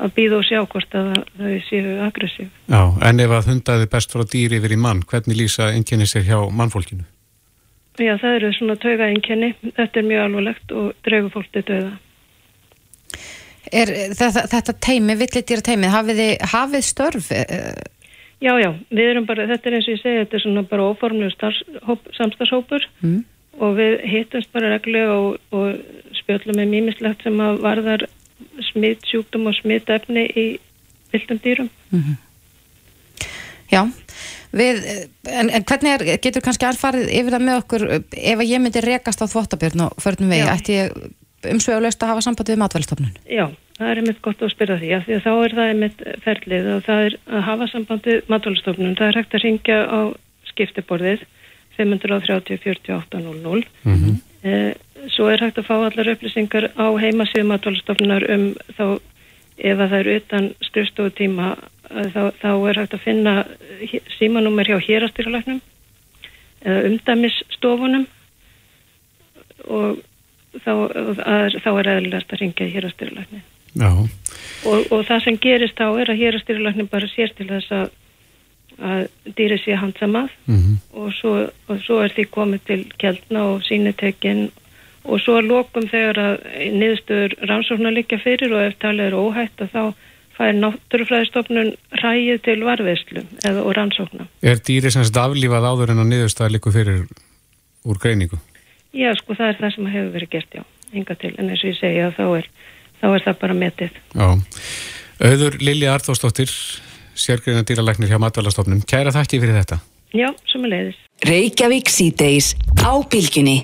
[0.01, 2.51] að býða og sjá hvort að þau séu aggressív.
[2.72, 6.26] Já, en ef að hundaæði best frá dýr yfir í mann, hvernig lýsa einkenni sér
[6.28, 7.05] hjá mannfólkinu?
[8.01, 9.51] Já, það eru svona tauga einkenni.
[9.76, 11.91] Þetta er mjög alvarlegt og dregur fólk til döða.
[13.73, 17.31] Er þetta, þetta teimi, villitýra teimið, hafið þið hafið störf?
[17.33, 17.75] eh,
[18.41, 20.87] Já, já, við erum bara, þetta er eins og ég segi, þetta er svona bara
[20.89, 21.35] óformlegu
[22.16, 23.25] samstagshópur Mm.
[23.61, 25.77] og við hittumst bara reglulega og, og
[26.23, 28.07] spjöllum með mýmislegt sem að varðar
[28.73, 30.47] smitt sjúkdum og smitt efni í
[31.12, 31.68] vildum dýrum.
[31.93, 32.16] Mhm.
[33.71, 33.85] Já,
[34.57, 34.81] við,
[35.29, 38.83] en, en hvernig er, getur kannski alfarið yfir það með okkur ef að ég myndi
[38.83, 40.97] rekast á þvottabjörn og förnum vegi, ætti ég
[41.49, 43.12] umsvegulegst að hafa samband við matvælstofnun?
[43.30, 43.47] Já,
[43.78, 46.70] það er einmitt gott að spyrja því, af því að þá er það einmitt ferlið
[46.74, 48.97] og það er að hafa sambandið matvælstofnun.
[48.99, 50.01] Það er hægt að ringja á
[50.51, 51.24] skiptiborðið
[51.78, 53.64] 530 48 00.
[53.84, 54.20] Mhm.
[54.43, 54.72] Eh,
[55.12, 59.01] svo er hægt að fá allar upplýsingar á heimasíðu matvælstofnunar um þá
[59.61, 61.49] ef að það er utan skrifstofutíma
[61.91, 63.34] þá, þá er hægt að finna
[64.16, 65.61] símanúmer hjá hérastýralæknum
[66.64, 68.07] eða umdæmisstofunum
[69.68, 70.01] og
[70.59, 70.73] þá,
[71.63, 73.43] þá er eðlilegast að ringja í hérastýralækni.
[73.79, 73.91] Já,
[74.67, 77.93] Og, og það sem gerist þá er að hérastýralækni bara sér til þess að,
[78.91, 79.03] að
[79.39, 81.35] dýri sé handsamað mhm, og svo,
[81.71, 84.49] og svo er því komið til kjaldna og sínitekinn
[85.09, 86.35] og svo lokum þegar að
[86.77, 89.83] niðurstöður rannsóknar liggja fyrir og ef talið er óhætt að þá
[90.37, 91.73] fær náttúrufræðistofnun
[92.03, 94.29] ræðið til varveðslu og rannsókna.
[94.45, 97.03] er dýri sem sagt aflífað áður en að niðurstaða likur fyrir
[97.89, 98.41] úr greiningu?
[98.97, 100.64] Já, sko það er það sem hefur verið gert, já,
[100.99, 102.49] enga til, en eins og ég segja þá er,
[102.99, 104.01] þá er það bara metið.
[104.16, 104.28] Já.
[105.20, 106.53] Auður Lilja Arþórsdóttir,
[107.14, 108.82] sérgreina dýralæknir hjá Matvælastofnun.
[108.88, 109.78] Kæra þakki fyrir þetta.
[110.16, 111.03] Já, sem er leiðis.
[111.28, 113.59] Reykjavík síðdeis á bylgjunni.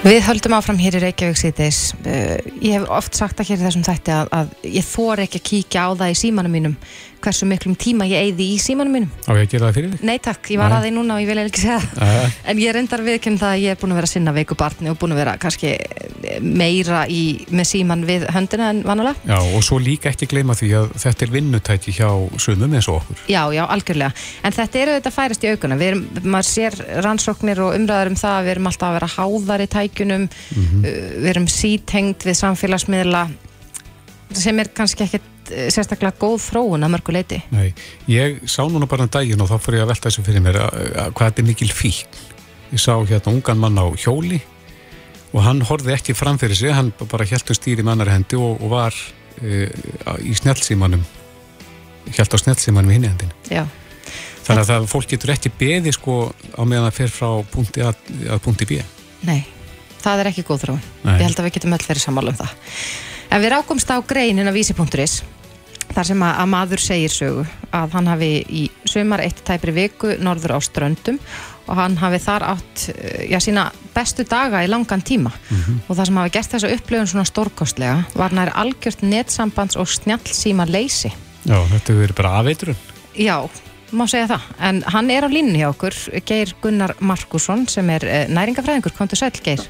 [0.00, 1.80] Við höldum áfram hér í Reykjavík síðdeis.
[2.04, 5.40] Uh, ég hef oft sagt það hér í þessum þætti að, að ég þor ekki
[5.40, 6.76] að kíkja á það í símanum mínum
[7.24, 9.10] hversu miklum tíma ég eyði í símanum mínum.
[9.28, 10.04] Á ég að gera það fyrir þig?
[10.10, 10.76] Nei takk, ég var Nei.
[10.78, 12.36] að því núna og ég vil ekki segja það.
[12.50, 14.98] En ég reyndar viðkynna það að ég er búin að vera sinna veiku barni og
[15.00, 15.72] búin að vera kannski
[16.40, 19.16] meira í, með síman við höndina en vanulega.
[19.28, 22.08] Já, og svo líka ekki gleyma því að þetta er vinnutæki hjá
[22.40, 23.22] sumum eins og okkur.
[23.30, 24.12] Já, já, algjörlega.
[24.46, 25.78] En þetta eru þetta færast í aukuna.
[25.80, 29.12] Við erum, maður sér rannsóknir og umræður um það að við erum alltaf að vera
[29.16, 30.84] háðar í tækjunum, Mhm.
[30.84, 30.90] uh,
[31.20, 33.22] við erum sítengd við samfélagsmiðla
[34.36, 37.40] sem er kannski ekkert uh, sérstaklega góð þróun að mörgu leiti.
[37.54, 37.72] Nei,
[38.10, 40.60] ég sá núna bara um daginn og þá fór ég að velta þessu fyrir mér
[40.66, 42.20] að, að hvað þetta er mikil fík.
[42.70, 44.40] Ég sá hérna ungan mann á hjóli
[45.30, 48.38] og hann horfði ekki fram fyrir sig, hann bara hjælt um stýri með annari hendi
[48.38, 48.96] og, og var
[49.42, 49.68] e,
[50.26, 51.04] í snjálfsímanum,
[52.10, 53.30] hjælt á snjálfsímanum í hinni hendin.
[53.50, 53.62] Já,
[54.50, 56.14] Þannig að það, fólk getur ekki beði sko
[56.58, 57.92] á meðan það fer frá punkti A
[58.34, 58.80] að punkti B.
[59.28, 59.44] nei,
[60.02, 60.80] það er ekki góð þróun.
[61.04, 61.12] Nei.
[61.12, 62.54] Ég held að við getum öll verið sammála um það.
[63.30, 65.20] En við rákumst á greinin af vísi.is
[65.94, 70.16] þar sem að, að maður segir sögu að hann hafi í sumar eitt tæpri viku
[70.22, 71.18] norður á ströndum
[71.70, 75.30] og hann hafi þar átt eh, já, sína bestu daga í langan tíma
[75.86, 80.66] og það sem hafi gert þessa upplifun svona stórkostlega var nær algjört netsambands og snjallsíma
[80.70, 81.12] leysi.
[81.46, 82.80] Já, þetta hefur verið bara afeiturinn.
[83.14, 83.36] Já,
[83.94, 84.48] má segja það.
[84.68, 88.94] En hann er á línni hjá okkur, Geir Gunnar Markusson sem er eh, næringafræðingur.
[88.98, 89.62] Komdu sæl, Geir.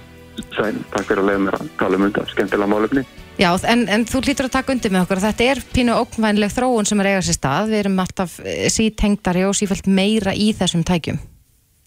[0.57, 3.05] Sæl, takk fyrir að leiða mér að tala um þetta skemmtilega málefni.
[3.41, 5.21] Já, en, en þú lítur að taka undir með okkur.
[5.23, 7.71] Þetta er pínu óknvænleg þróun sem er eiga sér stað.
[7.71, 11.17] Við erum alltaf eh, sítengdari og sífælt meira í þessum tækjum.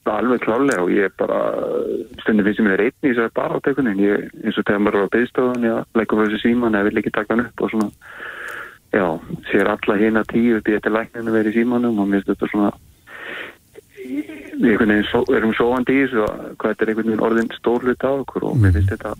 [0.09, 1.37] Alveg klálega og ég er bara
[2.23, 5.13] stundin finnst ég mér einn í þessari baráteikunin ég, eins og þegar maður er á
[5.13, 7.87] byggstofun ég leggur fyrir þessu síman eða vil ekki taka hann upp og svona
[8.97, 9.05] já,
[9.51, 12.73] sér alla hérna tíu upp í þetta lækninu verið símanum og mér finnst þetta svona
[14.59, 18.25] við erum sóandi í þessu og hvað þetta er einhvern veginn orðin stór hlut af
[18.25, 19.15] okkur og mér finnst þetta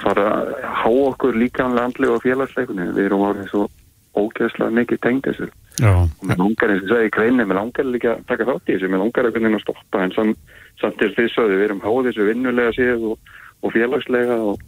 [0.00, 3.68] fara að há okkur líkanlega andlega og félagsleikunni við erum orðin svo
[4.14, 5.48] ógeðslega mikið tengd þessu
[5.82, 8.76] og mér langar eins og sagði í greinni, mér langar líka að taka þátt í
[8.76, 10.52] þessu, mér langar að stoppa en samt,
[10.82, 13.32] samt til þess að við erum háð þessu vinnulega séð og,
[13.62, 14.62] og félagslega og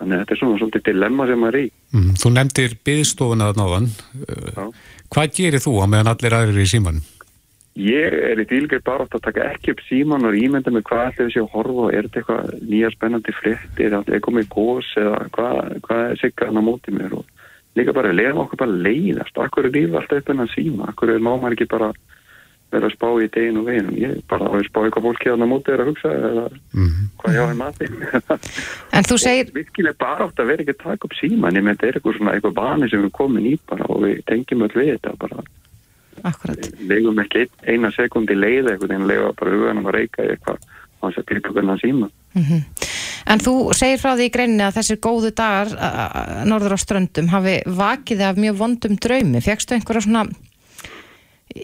[0.00, 1.70] þannig að þetta er svona svolítið dilemma sem maður er í.
[1.92, 3.88] mm, þú nefndir byðstofuna að náðan.
[4.56, 4.62] Já.
[5.10, 7.08] Hvað gerir þú á meðan allir aðrir í símanum?
[7.80, 11.06] Ég er í dílgir bara átt að taka ekki upp síman og ímynda mig hvað
[11.14, 14.88] ætlaði sé að horfa og er þetta eitthvað nýja spennandi frétt er þetta komið gós
[15.00, 17.12] eða hvað, hvað er siggaðan á móti mér?
[17.16, 17.24] Og
[17.78, 19.40] líka bara leiðum okkur bara leiðast.
[19.40, 20.82] Akkur er lífið alltaf upp en að síma?
[20.92, 21.88] Akkur er má maður ekki bara
[22.70, 25.48] vera að spá í degin og veginn ég bara á að spá eitthvað fólki að
[25.50, 26.44] móti er að hugsa eða
[26.76, 27.86] Mm hvað ég á í mati.
[28.96, 31.76] En þú segir, virkilega bara átt að vera ekki að taka upp síman ég menn
[31.76, 31.96] þetta er
[35.18, 35.50] eitthvað
[36.28, 40.62] akkurat, legum ekki ein, eina sekundi leið eitthvað en lega bara huganum að reyka eitthvað.
[41.00, 42.10] Á þess að gripa hvernig síma
[43.30, 45.72] en þú segir frá því í greininni að þessir góðu dagar
[46.48, 49.42] norður á ströndum hafi vakið af mjög vondum draumi.
[49.44, 50.24] Fekstu einhverja svona,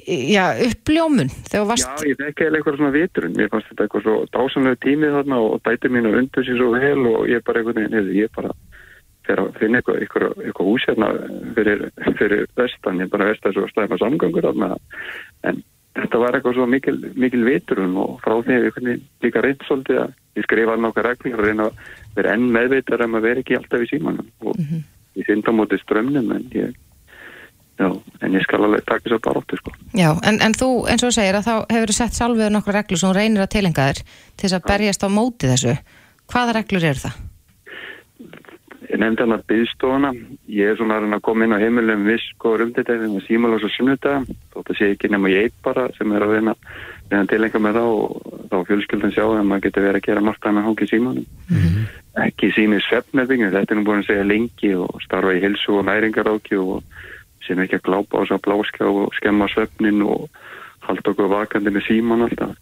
[0.06, 1.88] já, uppljómun þegar varst...
[1.88, 3.36] Já, ég þekki eða eitthvað svona vitrun.
[3.38, 6.70] Mér fannst þetta eitthvað svo dásanlega tímið þarna og dæti mín að undur sér svo
[6.76, 8.54] vel og ég bara eitthvað neður, ég bara
[9.26, 11.08] fer að finna eitthvað, eitthvað, eitthvað hús hérna
[11.56, 11.86] fyrir,
[12.20, 15.62] fyrir vestan, ég bara veist að svo slæma samgangur en
[15.96, 20.02] þetta var eitthvað svo mikil, mikil vitrun og frá því að ég líka reynd svolítið
[20.04, 21.84] að ég skrifa nokkar reglur og reyna að
[22.16, 24.58] vera enn meðveitar um að vera ekki alltaf í símanum og
[25.16, 26.74] ég synda á móti strömmnum en ég
[27.76, 27.88] já,
[28.20, 29.76] en ég skal alveg taka þess að bara áttu sko.
[29.96, 33.16] Já, en, en þú, eins og segir að þá hefur sett sjálfur nokkra reglur sem
[33.16, 35.78] reynir að tilenga þér til þess að berjast á móti þessu.
[36.32, 37.25] Hvaða reglur eru það?
[38.86, 40.10] Nefndi hann að byggstofuna,
[40.52, 44.28] ég er svona að koma inn á heimilum viss góður umdætið með símalás og sunnudag,
[44.54, 46.54] þótt að sé ekki nema ég eitt bara sem er að reyna
[47.30, 50.68] tilenga með þá og þá fjölskyldan sjá að maður getur verið að gera margt annað
[50.68, 51.26] hangi símanum.
[52.26, 55.86] Ekki sími svefnmeðbyggjum, þetta er nú búin að segja lengi og starfa í hilsu og
[55.86, 56.82] næringaráki og
[57.46, 60.30] sem ekki að glápa á þess að bláskjá og skemma svefnin og
[60.86, 62.56] halda okkur vakandi með síman alltaf.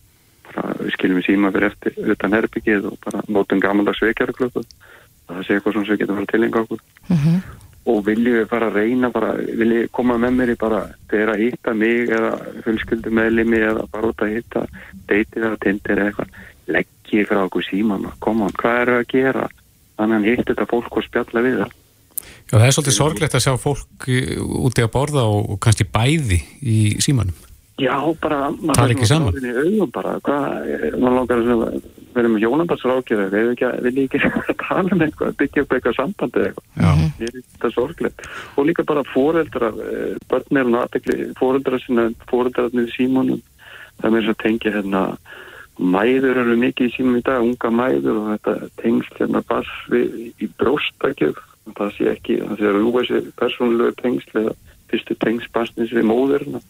[0.55, 4.03] Bara, við skiljum síma fyrir eftir utan herbyggið og bara nótum gamaldags
[5.29, 5.35] vekjarklöpu.
[5.35, 6.81] Það sé eitthvað sem við getum að fara til enga okkur.
[7.85, 11.43] Og viljum við bara reyna, bara, viljum við koma með mér í bara þegar að
[11.45, 12.31] hitta mig eða
[12.64, 14.66] fjölskyldu meðlimi eða bara út að hitta
[15.09, 16.43] deytið eða tindir eða eitthvað.
[16.64, 19.49] Leggji frá okkur síman og koma, hvað eru að gera?
[19.99, 21.75] Þannig að hitt þetta fólk og spjalla við það.
[22.25, 25.85] Já, það er svolítið sorglegt að sjá fólk eh, úti að borða og, og kannski
[25.85, 27.37] bæði í símanum.
[27.81, 28.53] Já, bara...
[28.55, 29.29] maður Tala er ekki saman.
[29.33, 31.62] orðinn í augum bara, hvað, maður langar að
[32.14, 36.39] vera með hjónandarsrákjöðu, við ekki, vil ekki að tala um eitthvað, byggja upp eitthvað sambandi
[36.39, 36.68] eða eitthvað.
[36.85, 37.09] Já.
[37.18, 38.29] Mér er þetta sorglegt.
[38.55, 43.43] Og líka bara fóreldrar, eh, börn er hún aðtekli, fóreldrar sinna, fóreldrarnir í símanum,
[43.99, 45.03] það er mér svo að tengja hérna,
[45.97, 50.14] mæður eru mikið í símanum í dag, unga mæður og þetta tengsl hérna bass við,
[50.39, 51.43] í bróstakjöf,
[51.75, 54.57] það sé ekki, það sé að rúa sér persónulegu tengsl eða
[54.93, 56.62] fyrstu tengsl bassnis við móðurna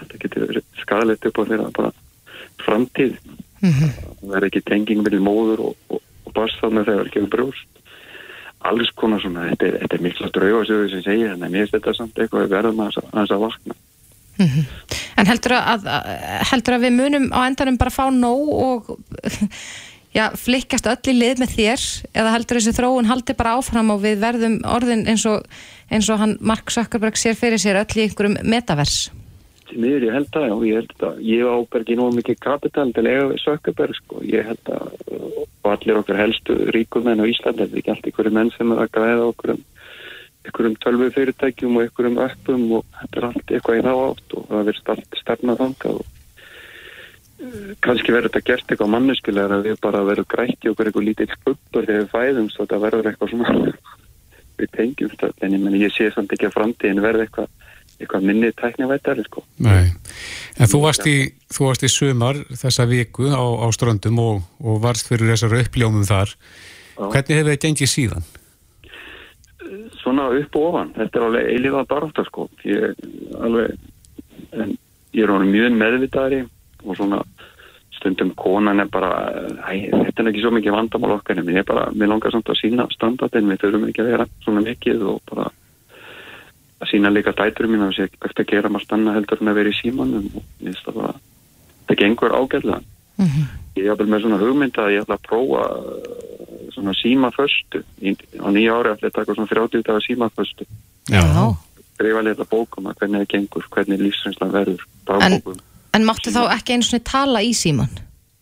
[0.00, 1.92] þetta getur skadalegt upp á þeirra bara
[2.64, 3.18] framtíð.
[3.58, 7.82] Það er ekki tenging með móður og, og, og barstafna þegar það er ekki brjóst.
[8.68, 11.94] Alls konar svona, þetta er, þetta er mikla draugasögur sem þannig að mér finnst þetta
[11.94, 13.76] samt eitthvað verðum að, að, að vakna.
[15.18, 16.08] En heldur að, að,
[16.52, 18.90] heldur að við munum á endanum bara fá nóg og
[20.18, 21.86] já, flikkast öll í lið með þér?
[22.14, 25.46] Eða heldur þessi þróun haldi bara áfram og við verðum orðin eins og,
[25.90, 29.08] eins og hann Mark Zuckerberg sér fyrir sér öll í einhverjum metavers
[29.68, 32.88] sem yfir ég held að, já, ég held að ég áber ekki nóg mikið kapital
[32.96, 35.18] til eiga við Sökkaberg, sko, ég held að
[35.68, 38.84] og allir okkar helstu ríkumenn á Íslandi, þetta er ekki allt ykkur menn sem er
[38.84, 39.66] að græða okkur um
[40.48, 43.90] ykkur um tölvu fyrirtækjum og ykkur um öppum og þetta er allt eitthvað í þá
[43.94, 46.06] átt og það verðist allt stefnað þangað og
[47.42, 51.34] eh, kannski verður þetta gert eitthvað manneskulegar að við bara verðum grætti okkur eitthvað lítið
[51.34, 53.72] skubbur þegar við fæðumst og þetta verður eitthvað svona
[54.58, 57.57] við tengjumst öll, en ég, meni, ég sé samt ekki að framtíðin verði eitthvað
[57.98, 59.42] eitthvað minni tæknivættari sko.
[59.64, 59.90] Nei.
[60.58, 61.16] En þú varst í,
[61.54, 66.06] þú varst í sumar þessa viku á, á ströndum og, og varst fyrir þessar uppljómum
[66.08, 66.34] þar.
[66.98, 68.28] Hvernig hefur það gengið síðan?
[69.98, 72.48] Svona upp og ofan, þetta er alveg eilíða barátta sko.
[72.66, 72.94] Ég,
[73.38, 73.74] alveg,
[74.54, 74.72] en
[75.14, 76.40] ég er alveg mjög meðvitaðri
[76.84, 77.22] og svona
[77.98, 79.10] stundum konan er bara,
[79.66, 82.50] æ, þetta er ekki svo mikið vandamál okkar en ég er bara, mér langar samt
[82.50, 85.48] að sína standardin, við þurfum ekki að vera svona mikið og bara
[86.78, 89.58] að sína líka dæturum mín að sé eftir að gera margt annað heldur en að
[89.58, 91.20] vera í símanum og ég veist að það,
[91.88, 92.82] það gengur ágæðlega.
[93.78, 96.28] Ég er alveg með svona hugmynd að ég ætla að prófa uh,
[96.74, 100.66] svona símaföstu á nýja ári ætla ég að taka svona 30 dagar símaföstu
[101.10, 101.22] Já.
[101.96, 105.62] skrifa litla bókum að hvernig það gengur hvernig lífsreynslan verður en, dagbókum.
[105.94, 107.90] en máttu þá ekki einu svona tala í síman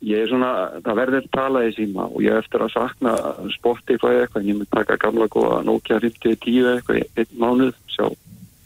[0.06, 0.50] Ég er svona,
[0.86, 3.16] það verður talað í síma og ég eftir að sakna
[3.56, 8.06] Spotify eitthvað, en ég mun taka gamla góða Nokia 5010 eitthvað einn mánuð, sjá,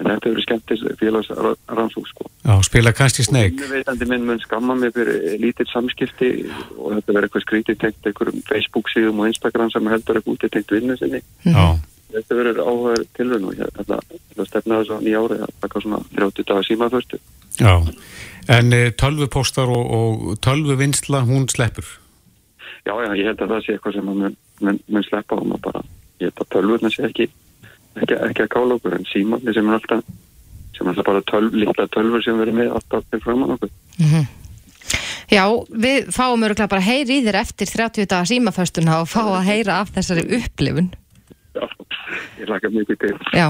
[0.00, 2.28] en þetta hefur skemmtist félagsrannsók sko.
[2.44, 3.56] Já, spila kannski sneik.
[3.56, 6.30] Innuveitandi minn mun skamma mig fyrir lítill samskipti
[6.76, 10.46] og þetta verður eitthvað skrítið tengt einhverjum Facebook síðum og Instagram sem heldur eitthvað út
[10.56, 11.22] tengt vinnu sinni.
[11.48, 11.64] Já.
[12.10, 14.00] Þetta verður áhugaður tilvun og ég ætla
[14.40, 17.20] ætla að stefna þessu á nýja ári að taka svona 30 dagar símaförstu.
[17.60, 17.74] Já.
[18.50, 21.86] En e, tölvupóstar og, og tölvuvinnsla, hún sleppur.
[22.86, 25.46] Já, já, ég held að það sé eitthvað sem að mun, mun, mun sleppa og
[25.46, 25.84] maður bara,
[26.22, 27.28] ég held að tölvurna sé ekki,
[28.00, 30.04] ekki, ekki að kála okkur en símanni sem er alltaf,
[30.76, 33.74] sem er alltaf bara tölv, líkla tölvur sem verður með alltaf til framann okkur.
[35.30, 39.46] Já, við fáum örgulega bara heyri í þér eftir 30 daga símaföstuna og fá að
[39.52, 40.90] heyra af þessari upplifun
[42.40, 43.14] ég laka mikið til.
[43.36, 43.46] Já,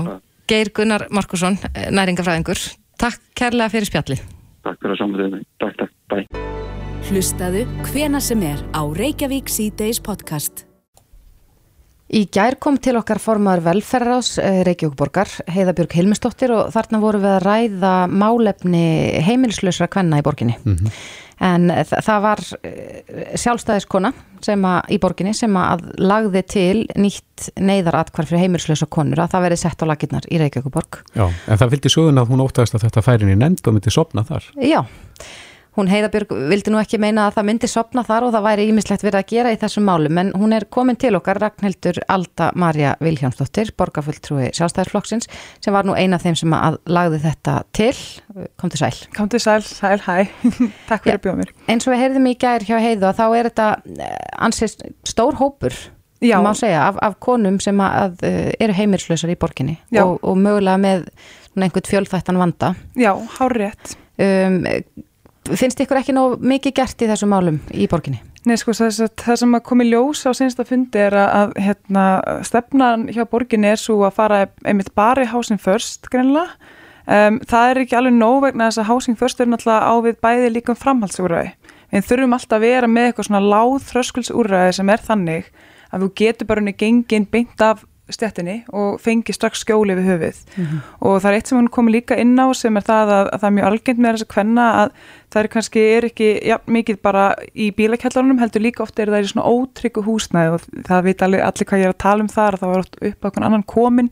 [0.51, 1.59] Geir Gunnar Markusson,
[1.95, 2.61] næringafræðingur
[3.01, 4.25] Takk kærlega fyrir spjallið
[4.61, 5.45] Takk fyrir að samfæðið mig.
[5.63, 6.19] Takk, takk, bæ.
[7.09, 10.67] Hlustaðu hvena sem er á Reykjavík C-Days podcast.
[12.11, 14.35] Í gær kom til okkar formaður velferðarás
[14.67, 18.85] Reykjavíkborgar, Heiðabjörg Hilmisdóttir og þarna voru við að ræða málefni
[19.25, 20.59] heimilislausra kvenna í borginni.
[21.41, 24.11] En þa það var eh, sjálfstæðiskona
[24.45, 29.47] sem að, í borginni sem að lagði til nýtt neyðaratkvar fyrir heimilislausa konur að það
[29.47, 31.01] verið sett á laginnar í Reykjavíkborg.
[31.17, 33.95] Já, en það fylgdi söguna að hún óttast að þetta færin í nefnd og myndi
[33.95, 34.51] sopna þar.
[34.61, 34.83] Já,
[35.79, 39.05] hún Heiðabjörg vildi nú ekki meina að það myndi sopna þar og það væri ímislegt
[39.05, 42.97] verið að gera í þessum málum en hún er komin til okkar Ragnhildur Alda Marja
[43.05, 45.31] Vilhjámsdóttir borgarfulltrúi sjálfstæðarflokksins
[45.63, 47.95] sem var nú eina af þeim sem að lagði þetta til.
[48.61, 48.93] Kom til sæl.
[49.17, 50.27] Kom til sæl, sæl, hæ,
[50.91, 51.55] takk fyrir að bjóða mér.
[51.71, 54.77] eins og við heyrðum í gær hjá Heiðu og þá er þetta eh, ansið
[55.09, 55.77] stór hópur
[56.21, 60.77] segja, af, af konum sem að, að eh, eru heimilslausar í borginni og, og mögulega
[60.81, 61.07] með
[61.57, 62.75] einhvern fjölþættan vanda.
[62.97, 64.61] Já, hár rétt um,
[65.59, 68.21] finnst ykkur ekki nóg mikið gert í þessum málum í borginni?
[68.49, 71.51] Nei sko þess að það sem að komi ljós á sensta fundi er að, að
[71.67, 72.05] hérna,
[72.47, 76.57] stefnan hjá borginni er svo að fara einmitt bara í housing first greinlega.
[77.11, 80.19] Um, það er ekki alveg nóg vegna þess að housing first er náttúrulega á við
[80.25, 81.53] bæði líkum framhaldsúræði.
[81.91, 85.49] Við þurfum alltaf að vera með eitthvað svona láð þröskulsúræði sem er þannig
[85.91, 87.83] að þú getur bara unni gengin beint af
[88.15, 90.81] stjættinni og fengi strax skjóli við höfuð mm -hmm.
[91.01, 93.41] og það er eitt sem hún komi líka inn á sem er það að, að
[93.41, 94.91] það er mjög algengt með þess að hvenna að
[95.31, 99.23] það er kannski er ekki ja, mikið bara í bílakjallarunum heldur líka ofta er það
[99.23, 102.29] í svona ótryggu húsnæði og það veit allir, allir hvað ég er að tala um
[102.29, 104.11] þar að það var upp á okkur annan komin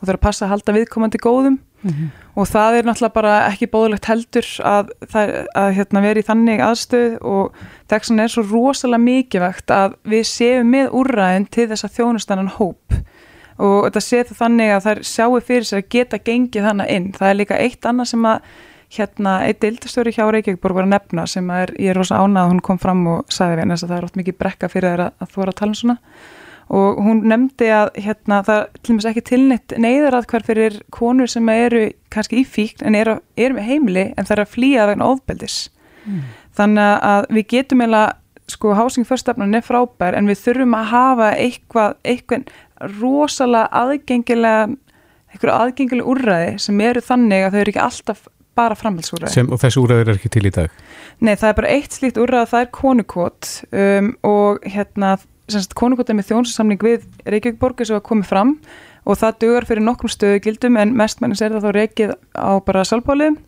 [0.00, 2.08] og það er að passa að halda viðkomandi góðum mm -hmm.
[2.34, 6.60] og það er náttúrulega bara ekki bóðilegt heldur að, að, að hérna, vera í þannig
[6.60, 7.54] aðstöð og
[7.88, 13.00] það er svo rosalega mikilvægt að við séum með úrræðin til þess að þjónustannan hóp
[13.60, 17.08] og þetta það þannig að það sjáu fyrir sér að geta gengið þannig inn.
[17.16, 18.50] Það er líka eitt annað sem að
[18.90, 22.42] hérna, eitt eildastöru hjá Reykjavík bara að nefna sem að er, ég er rosa ánað
[22.42, 24.90] að hún kom fram og sagði við henni að það er oft mikið brekka fyrir
[24.90, 25.96] þeirra að þú er að tala um svona
[26.80, 30.76] og hún nefndi að hérna, það til og meins ekki tilnitt neyðar að hver fyrir
[30.94, 31.84] konur sem eru
[32.14, 35.56] kannski í fíkn en eru, eru með heimili en það er að flýja vegna ofbeldis
[36.04, 36.20] mm.
[36.58, 38.04] þannig að við getum eða
[38.50, 38.74] sko
[39.18, 42.46] stefnan er frábær en við þurfum að hafa eitthvað, eitthvað
[42.98, 44.68] rosalega aðgengilega
[45.30, 48.22] eitthvað aðgengilega úrræði sem eru þannig að þau eru ekki alltaf
[48.58, 49.44] bara framhaldsúræði.
[49.46, 50.78] Og þessu úrræði er ekki til í dag?
[51.22, 55.16] Nei, það er bara eitt slíkt úrræði það er konukot um, og hérna,
[55.78, 58.56] konukot er með þjónsinsamling við Reykjavík borgar sem var komið fram
[59.08, 62.86] og það dugar fyrir nokkrum stöðu gildum en mestmennins er það þá reykið á bara
[62.86, 63.38] salbólið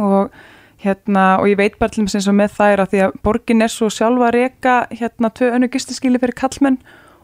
[0.00, 0.34] og
[0.82, 3.72] hérna og ég veit bara til og með, með þær að því að borgin er
[3.72, 6.80] svo sjálfa að reyka hérna tvö önnu gistiskili fyrir kallmenn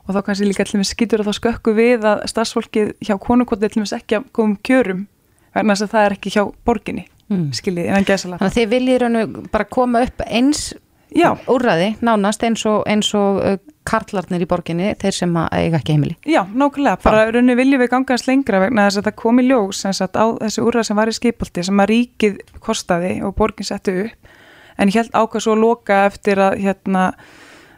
[0.08, 3.68] og þá kannski líka allir með skýtur að þá skökku við að starfsfólkið hjá konukoti
[3.68, 5.06] allir með ekki að góðum kjörum
[5.52, 7.48] verðan þess að það er ekki hjá borginni mm.
[7.58, 8.40] skiljið innan gesalega.
[8.42, 8.70] Þannig að þið
[9.08, 10.68] og bara koma upp eins
[11.16, 11.30] Já.
[11.48, 13.56] úrraði nánast eins og, eins og uh,
[13.88, 16.16] karlarnir í borginni, þeir sem eiga ekki heimili.
[16.28, 19.80] Já, nákvæmlega, bara raun og viljið við gangast lengra vegna þess að það komi ljós
[19.86, 23.96] sagt, á þessu úrrað sem var í skipolti sem að ríkið kostaði og borgin settu
[24.04, 24.34] upp
[24.78, 27.04] en ég held ákvað svo að loka eftir að hérna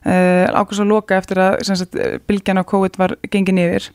[0.05, 1.97] ákvæmst að loka eftir að sagt,
[2.27, 3.91] bylgjan á COVID var gengið niður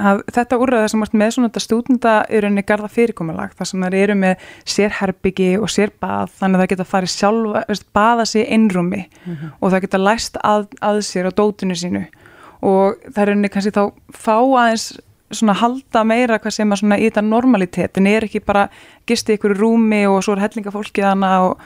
[0.00, 3.84] að þetta úrraða sem vart með svona þetta stúdenda í rauninni garda fyrirkomalag þar sem
[3.84, 7.16] það eru með sérherbyggi og sérbað þannig að það geta farið
[7.68, 9.52] veist, baða sér innrumi mm -hmm.
[9.60, 12.04] og það geta læst að, að sér á dótinu sínu
[12.62, 15.00] og það er rauninni kannski þá fá aðeins
[15.32, 18.68] svona halda meira hvað sem er svona í þetta normalitet en er ekki bara
[19.06, 21.60] gisti ykkur rúmi og svo er hellinga fólkið hana og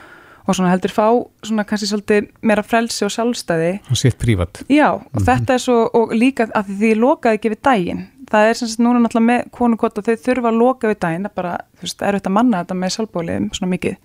[0.47, 1.07] og svona heldur fá
[1.45, 3.71] svona kannski svolítið meira frelsi og sjálfstæði.
[3.91, 4.63] Og sitt prívat.
[4.69, 5.25] Já og mm -hmm.
[5.25, 8.07] þetta er svo og líka að því lokaði ekki við daginn.
[8.31, 11.27] Það er sem sagt núna náttúrulega með konukott og þau þurfa að loka við daginn.
[11.35, 13.95] Bara þú veist er þetta manna þetta með sjálfbóliðum svona mikið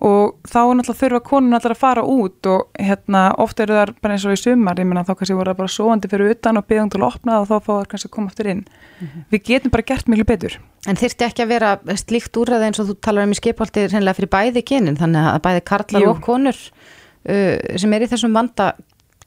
[0.00, 3.92] og þá er náttúrulega þurfa konun náttúrulega að fara út og hérna ofta eru það
[4.00, 6.60] bara eins og í sumar ég menna þá kannski voru það bara sovandi fyrir utan
[6.60, 8.62] og byggðum til að opna og þá fá það kannski að koma aftur inn.
[8.64, 9.26] Mm -hmm.
[9.30, 10.58] við getum bara gert miklu betur.
[10.88, 14.16] En þyrsti ekki að vera slíkt úrraði eins og þú talar um í skiphaldi reynilega
[14.16, 16.10] fyrir bæði genin þannig að bæði karlar Jú.
[16.10, 18.72] og konur uh, sem er í þessum vanda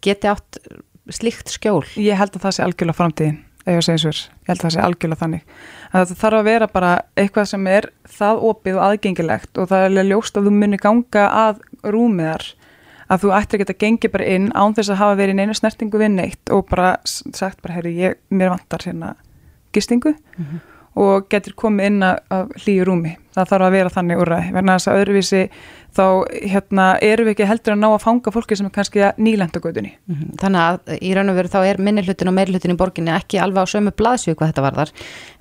[0.02, 0.58] geti átt
[1.10, 1.86] slíkt skjól?
[1.98, 5.22] Ég held að það sé algjörlega framtíðin eða seginsver, ég held að það sé algjörlega
[5.22, 5.44] þannig
[5.94, 10.10] það þarf að vera bara eitthvað sem er það opið og aðgengilegt og það er
[10.10, 12.48] ljóst að þú munir ganga að rúmiðar
[13.14, 15.58] að þú ættir að geta gengið bara inn án þess að hafa verið í einu
[15.60, 19.16] snertingu við neitt og bara sagt bara, herri, ég, mér vantar hérna
[19.74, 20.16] gistingu.
[20.38, 23.16] Mm -hmm og getur komið inn að hlýju rúmi.
[23.34, 24.50] Það þarf að vera þannig úrræði.
[24.54, 25.40] Verna þess að öðruvísi
[25.94, 26.06] þá
[26.50, 29.94] hérna, erum við ekki heldur að ná að fanga fólki sem er kannski nýlenda gödunni.
[30.10, 30.32] Mm -hmm.
[30.42, 33.66] Þannig að í raun og veru þá er minnilhutin og meirlutin í borginni ekki alveg
[33.66, 34.94] á sömu blaðsvíu hvað þetta varðar.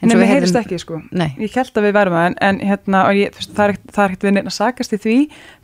[0.03, 1.01] Nei, mér heyrist ekki sko.
[1.11, 1.33] Nei.
[1.39, 4.51] Ég held að við verðum að en, en hérna, ég, það er ekkert við neina
[4.51, 5.17] sakast í því.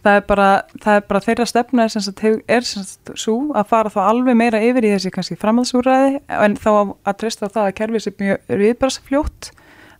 [0.04, 0.48] Það er bara,
[0.84, 4.60] það er bara þeirra stefna er, sagt, er sagt, svo að fara þá alveg meira
[4.60, 8.58] yfir í þessi kannski framhaldsúræði en þá að treysta á það að kerfið sem er
[8.62, 9.52] viðbarsfljótt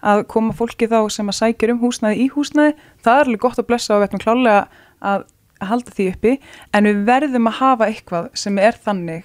[0.02, 3.58] að koma fólki þá sem að sækja um húsnæði í húsnæði, það er alveg gott
[3.58, 4.68] að blessa og við ætlum klálega
[5.02, 5.24] að
[5.68, 6.36] halda því uppi
[6.74, 9.24] en við verðum að hafa eitthvað sem er þannig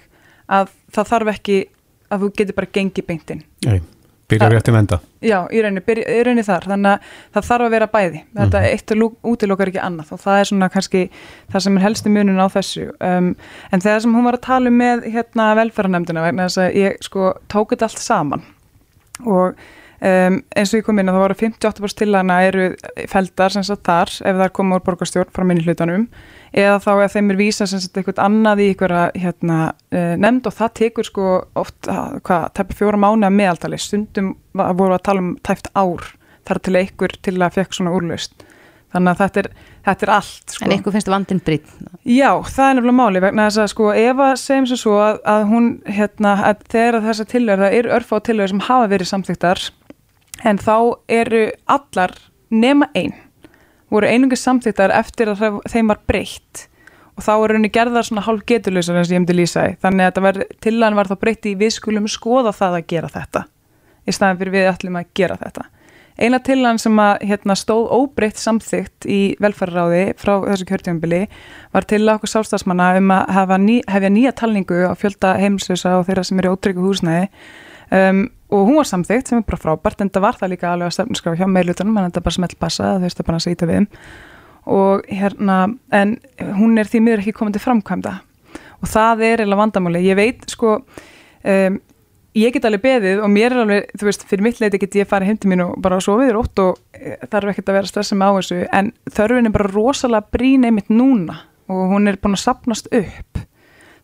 [0.50, 1.58] að það þarf ekki
[2.10, 3.44] að þú getur bara gengið beintinn.
[3.64, 3.80] Nei,
[4.28, 4.98] Byrja rétt um enda.
[5.20, 8.20] Já, í rauninni, byrja, í rauninni þar, þannig að það þarf að vera bæði.
[8.34, 8.68] Þetta Mhm.
[8.72, 8.94] eitt
[9.30, 11.10] útilokar ekki annað og það er svona kannski
[11.52, 12.90] það sem er helsti munun á þessu.
[13.00, 13.36] Um,
[13.70, 16.96] en þegar sem hún var að tala um með hérna velferðarnemdina vegna þess að ég
[17.02, 18.42] sko tók þetta allt saman
[19.26, 19.54] og
[20.04, 22.68] um, eins og ég kom inn að það voru 58% tilhana eru
[23.10, 26.06] feldar sem sagt þar ef það er koma úr borgarstjórn frá minni hlutanum
[26.54, 30.50] eða þá ef þeim er vísa sem sagt eitthvað annað í einhverja hérna uh, nefnd
[30.50, 31.28] og það tekur sko
[31.64, 36.12] oft, hvað, tæpa fjóra mánu að meðaltali, stundum voru að tala um tæft ár
[36.44, 38.44] þar til einhver til að fekk svona úrlaust
[38.94, 39.48] þannig að þetta er,
[39.88, 40.64] þetta er allt sko.
[40.64, 41.70] En eitthvað finnst vandinn brýtt.
[42.06, 45.18] Já, það er nefnilega máli vegna þess að sko ef að segjum svo svo að,
[45.34, 49.10] að hún hérna, að þegar að þessa tillögur, það eru örfá tillögur sem hafa verið
[49.10, 49.64] samþyktar
[50.42, 50.76] en þá
[51.08, 52.16] eru allar
[52.50, 53.14] nema einn
[53.94, 56.66] voru einungi samþyktar eftir að þeim var breytt.
[57.14, 60.18] Og þá eru henni gerðar svona hálf geturlausar eins og ég hefndi lýsa í þannig
[60.18, 63.44] að tillagan var þá breytt í við skulum skoða það að gera þetta
[64.04, 65.68] í staðan fyrir við ætlum að gera þetta.
[66.14, 71.22] Eina tillagan sem að hérna, stóð óbreytt samþygt í velferðaráði frá þessu kjörtjónbili
[71.74, 76.26] var til okkur sálstafsmanna um að ný, hefja nýja talningu á fjölda heimslösa og þeirra
[76.26, 77.30] sem eru ótryggu húsnæði
[77.94, 78.20] um,
[78.54, 80.96] og hún var samþygt sem er bara frábært en það var það líka alveg að
[80.98, 83.88] stefnuskrafa hjá meirlutunum en þetta bara smelt passa það þurfti bara að sýta við
[84.74, 85.56] og hérna
[85.92, 86.14] en
[86.58, 88.14] hún er því miður ekki komin til framkvæmda.
[88.80, 91.80] Og það er eða vandamáli ég veit sko um,
[92.34, 95.08] ég get alveg beðið og mér er alveg, þú veist, fyrir mitt leiti get ég
[95.10, 98.20] farið heim til mín og bara sofið rótt og eh, þarf ekkert að vera stressað
[98.20, 101.38] með á þessu en þörfin er bara rosalega brín einmitt núna
[101.70, 103.44] og hún er búin að sapnast upp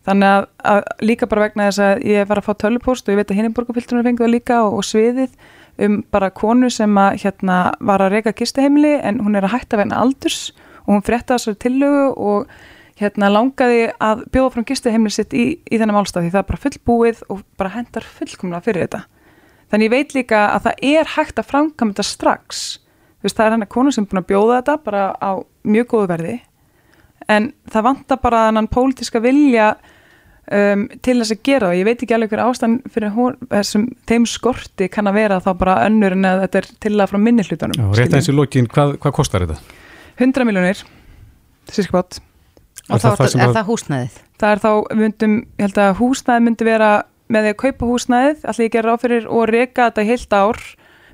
[0.08, 3.20] þannig að, að líka bara vegna þess að ég var að fá tölupóst og ég
[3.20, 5.38] veit að hinniborgarfiltunum fengið það líka og, og sviðið
[5.80, 9.80] um bara konu sem að hérna var að reyka kistaheimili en hún er að hætta
[9.80, 10.50] vegna aldurs
[10.86, 12.50] og hún frétta þessari tillögu og
[13.00, 16.62] hérna langaði að bjóða frá gistuheimli sitt í, í þennan málstað því það er bara
[16.64, 19.00] fullbúið og bara hendar fullkomlega fyrir þetta.
[19.70, 22.62] Þannig ég veit líka að það er hægt að framkama þetta strax.
[23.22, 25.30] Veist, það er hann að konu sem er búin að bjóða þetta bara á
[25.64, 26.36] mjög góðu verði
[27.30, 29.72] en það vantar bara þannan pólitiska vilja
[30.50, 31.76] um, til þess að gera það.
[31.80, 35.50] Ég veit ekki alveg hver ástand fyrir hún, þessum þeim skorti kann að vera þá
[35.60, 37.78] bara önnur en að þetta er til að frá minni hlutunum.
[37.78, 39.78] Já, rétt eins í lokin, hvað, hvað kostar þetta?
[40.20, 40.82] 100 miljónir,
[41.70, 42.20] sirkvátt.
[42.90, 44.18] Og er, er það húsnæðið?
[44.40, 46.90] Það er þá, við myndum, ég held að húsnæðið myndi vera
[47.30, 50.62] með því að kaupa húsnæðið, allir ég gera áfyrir og reyka þetta heilt ár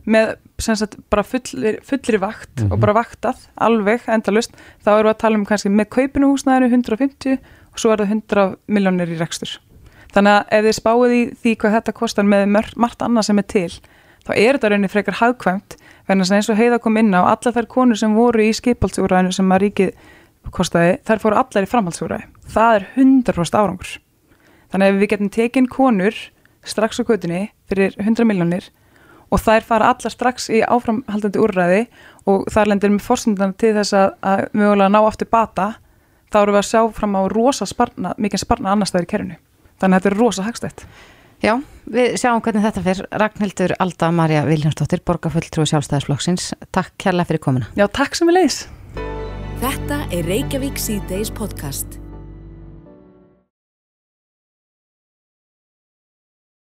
[0.06, 0.30] með
[0.64, 2.72] sagt bara fullir, fullir vakt Mhm.
[2.72, 4.52] og bara vaktað alveg endalust,
[4.84, 7.38] þá erum við að tala um kannski með kaupinu húsnæðinu 150
[7.72, 9.58] og svo er það 100 miljónir í rekstur.
[10.14, 13.38] Þannig að ef þið spáið í því hvað þetta kostar með mörg, margt annað sem
[13.38, 13.70] er til,
[14.24, 15.76] þá er þetta rauninni frekar hagkvæmt,
[16.08, 19.32] þannig að eins og heiða kom inn á alla þær konur sem voru í skipaldsúræðinu
[19.34, 19.92] sem að ríkið
[20.52, 22.24] kostaði, þær fóru allar í framhaldsúræði.
[22.48, 23.98] Það er 100% árangur.
[24.72, 26.14] Þannig að ef við getum tekinn konur
[26.64, 28.70] strax á kvötunni fyrir 100 miljónir
[29.36, 31.82] og þær fara allar strax í áframhaldandi úrræði
[32.26, 35.66] og þar lendir með fórsendana til þess að, að mögulega ná aftur bata,
[36.32, 39.36] þá eru við að sjá fram á rosa sparna, mikið sparna annar staðir í kerfinu.
[39.76, 40.86] Þannig að þetta er rosa hagstætt.
[41.44, 41.52] Já,
[41.92, 46.54] við sjáum hvernig þetta fyrir Ragnhildur Alda Marja Viljánsdóttir, borgarfulltrúi sjálfstæðisflokksins.
[46.72, 47.68] Takk kærlega fyrir komuna.
[47.76, 48.58] Já, takk sem við leiðis.
[49.60, 52.00] Þetta er Reykjavík C-Days podcast.